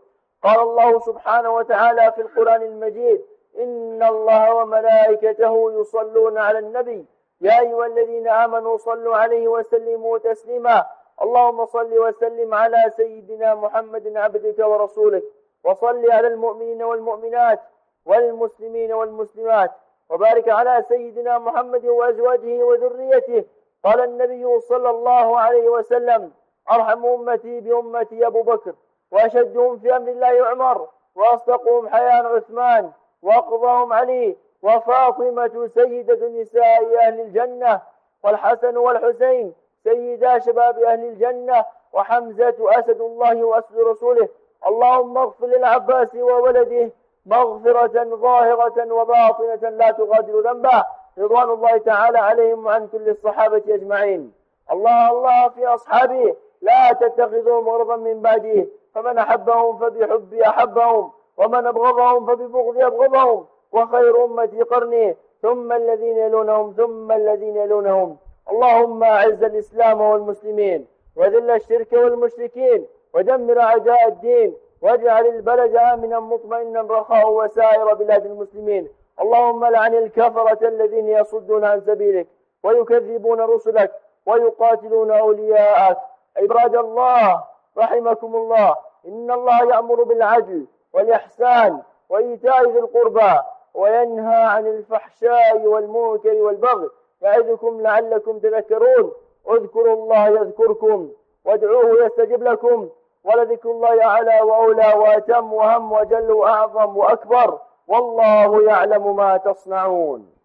قال 0.43 0.59
الله 0.59 0.99
سبحانه 0.99 1.53
وتعالى 1.53 2.11
في 2.11 2.21
القرآن 2.21 2.61
المجيد 2.61 3.25
إن 3.59 4.03
الله 4.03 4.53
وملائكته 4.55 5.71
يصلون 5.81 6.37
على 6.37 6.59
النبي. 6.59 7.05
يا 7.41 7.59
أيها 7.59 7.85
الذين 7.85 8.27
آمنوا 8.27 8.77
صلوا 8.77 9.15
عليه 9.15 9.47
وسلموا 9.47 10.17
تسليما. 10.17 10.85
اللهم 11.21 11.65
صل 11.65 11.99
وسلم 11.99 12.53
على 12.53 12.93
سيدنا 12.97 13.55
محمد 13.55 14.17
عبدك 14.17 14.59
ورسولك 14.59 15.23
وصل 15.63 16.11
على 16.11 16.27
المؤمنين 16.27 16.83
والمؤمنات 16.83 17.59
والمسلمين 18.05 18.93
والمسلمات 18.93 19.71
وبارك 20.09 20.49
على 20.49 20.85
سيدنا 20.87 21.37
محمد 21.37 21.85
وأزواجه 21.85 22.63
وذريته. 22.63 23.45
قال 23.83 23.99
النبي 24.03 24.59
صلى 24.59 24.89
الله 24.89 25.39
عليه 25.39 25.69
وسلم 25.69 26.31
أرحم 26.71 27.05
أمتي 27.05 27.59
بأمتي 27.59 28.27
أبو 28.27 28.41
بكر 28.41 28.73
وأشدهم 29.11 29.79
في 29.79 29.95
أمر 29.95 30.09
الله 30.09 30.47
عمر 30.47 30.87
وأصدقهم 31.15 31.89
حيان 31.89 32.25
عثمان 32.25 32.91
وأقضاهم 33.21 33.93
علي 33.93 34.37
وفاطمة 34.61 35.67
سيدة 35.67 36.27
نساء 36.27 36.97
أهل 36.97 37.19
الجنة 37.19 37.81
والحسن 38.23 38.77
والحسين 38.77 39.53
سيدا 39.83 40.39
شباب 40.39 40.79
أهل 40.79 41.05
الجنة 41.05 41.65
وحمزة 41.93 42.55
أسد 42.59 43.01
الله 43.01 43.43
وأسد 43.43 43.77
رسوله. 43.79 44.29
اللهم 44.67 45.17
اغفر 45.17 45.45
للعباس 45.45 46.15
وولده 46.15 46.91
مغفرة 47.25 48.03
ظاهرة 48.15 48.93
وباطنة 48.93 49.69
لا 49.69 49.91
تغادر 49.91 50.39
ذنبا 50.39 50.83
رضوان 51.17 51.49
الله 51.49 51.77
تعالى 51.77 52.19
عليهم 52.19 52.65
وعن 52.65 52.87
كل 52.87 53.09
الصحابة 53.09 53.63
أجمعين. 53.67 54.33
الله 54.71 55.11
الله 55.11 55.49
في 55.49 55.67
أصحابه. 55.67 56.35
لا 56.61 56.93
تتخذوا 56.93 57.61
مرضا 57.61 57.95
من 57.95 58.21
بعده. 58.21 58.67
فمن 58.95 59.17
أحبهم 59.17 59.77
فبحبي 59.77 60.47
أحبهم. 60.47 61.11
ومن 61.37 61.67
أبغضهم 61.67 62.25
فببغض 62.25 62.77
أبغضهم 62.77 63.45
وخير 63.71 64.25
أمتي 64.25 64.61
قرني 64.61 65.17
ثم 65.41 65.71
الذين 65.71 66.17
يلونهم 66.17 66.73
ثم 66.77 67.11
الذين 67.11 67.55
يلونهم. 67.55 68.17
اللهم 68.51 69.03
أعز 69.03 69.43
الإسلام 69.43 70.01
والمسلمين 70.01 70.87
وذل 71.15 71.51
الشرك 71.51 71.93
والمشركين 71.93 72.87
ودمر 73.13 73.59
أعداء 73.59 74.07
الدين 74.07 74.57
واجعل 74.81 75.25
البلد 75.25 75.75
آمنا 75.75 76.19
مطمئنا 76.19 76.81
رخاء 76.81 77.31
وسائر 77.31 77.93
بلاد 77.93 78.25
المسلمين. 78.25 78.87
اللهم 79.21 79.65
لعن 79.65 79.93
الكفرة 79.93 80.67
الذين 80.67 81.07
يصدون 81.07 81.65
عن 81.65 81.81
سبيلك 81.81 82.27
ويكذبون 82.63 83.41
رسلك 83.41 83.91
ويقاتلون 84.25 85.11
أولياءك. 85.11 85.97
عباد 86.37 86.75
الله 86.75 87.43
رحمكم 87.77 88.35
الله 88.35 88.75
إن 89.07 89.31
الله 89.31 89.63
يأمر 89.63 90.03
بالعدل 90.03 90.65
والإحسان 90.93 91.81
وإيتاء 92.09 92.69
ذي 92.69 92.79
القربى 92.79 93.39
وينهى 93.73 94.43
عن 94.43 94.67
الفحشاء 94.67 95.57
والمنكر 95.57 96.33
والبغي 96.33 96.89
يعظكم 97.21 97.81
لعلكم 97.81 98.39
تذكرون. 98.39 99.11
اذكروا 99.49 99.93
الله 99.93 100.27
يذكركم 100.27 101.09
وادعوه 101.45 102.05
يستجب 102.05 102.43
لكم. 102.43 102.89
ولذكر 103.23 103.71
الله 103.71 104.03
أعلى 104.05 104.41
وأولى 104.41 104.93
وأتم 104.95 105.53
وهم 105.53 105.91
وجل 105.91 106.31
وأعظم 106.31 106.97
وأكبر. 106.97 107.59
والله 107.87 108.63
يعلم 108.63 109.15
ما 109.15 109.37
تصنعون. 109.37 110.39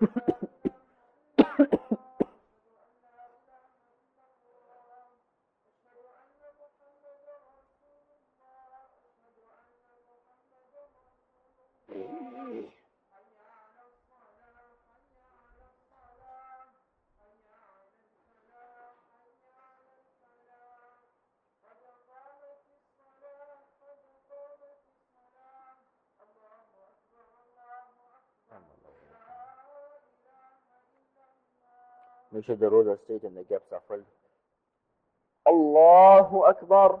Ha. 0.00 0.32
Make 11.90 12.00
sure 32.44 32.56
the 32.56 32.68
roads 32.68 32.88
are 32.88 32.98
straight 33.04 33.22
and 33.24 33.36
the 33.36 33.42
gaps 33.42 33.72
are 33.72 33.80
filled. 33.88 34.04
Allahu 35.46 36.44
Akbar. 36.44 37.00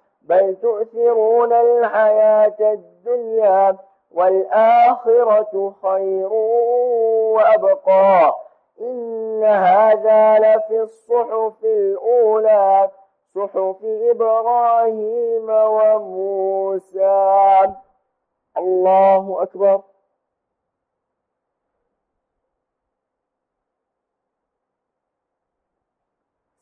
بل 0.21 0.55
تؤثرون 0.61 1.53
الحياة 1.53 2.57
الدنيا 2.59 3.77
والآخرة 4.11 5.75
خير 5.81 6.33
وأبقى. 7.33 8.35
إن 8.81 9.43
هذا 9.43 10.39
لفي 10.39 10.81
الصحف 10.81 11.63
الأولى 11.63 12.91
صحف 13.35 13.77
إبراهيم 13.83 15.49
وموسى. 15.49 17.11
الله 18.57 19.43
أكبر. 19.43 19.81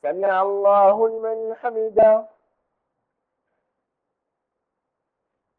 سمع 0.01 0.41
الله 0.41 1.09
لمن 1.09 1.55
حمده. 1.55 2.38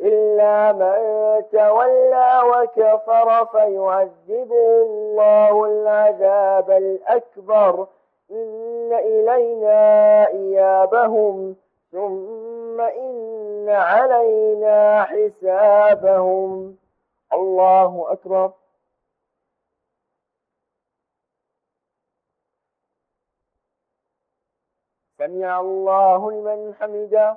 إلا 0.00 0.72
من 0.72 0.96
تولى 1.50 2.40
وكفر 2.44 3.46
فيعذبه 3.46 4.82
الله 4.82 5.64
العذاب 5.64 6.70
الأكبر. 6.70 7.86
إن 8.30 8.92
إلينا 8.92 10.26
إيابهم 10.28 11.56
ثم 11.92 12.80
إن 12.80 13.68
علينا 13.68 15.04
حسابهم. 15.04 16.76
الله 17.32 18.12
أكبر. 18.12 18.52
سمع 25.18 25.60
الله 25.60 26.30
لمن 26.30 26.74
حمده. 26.74 27.36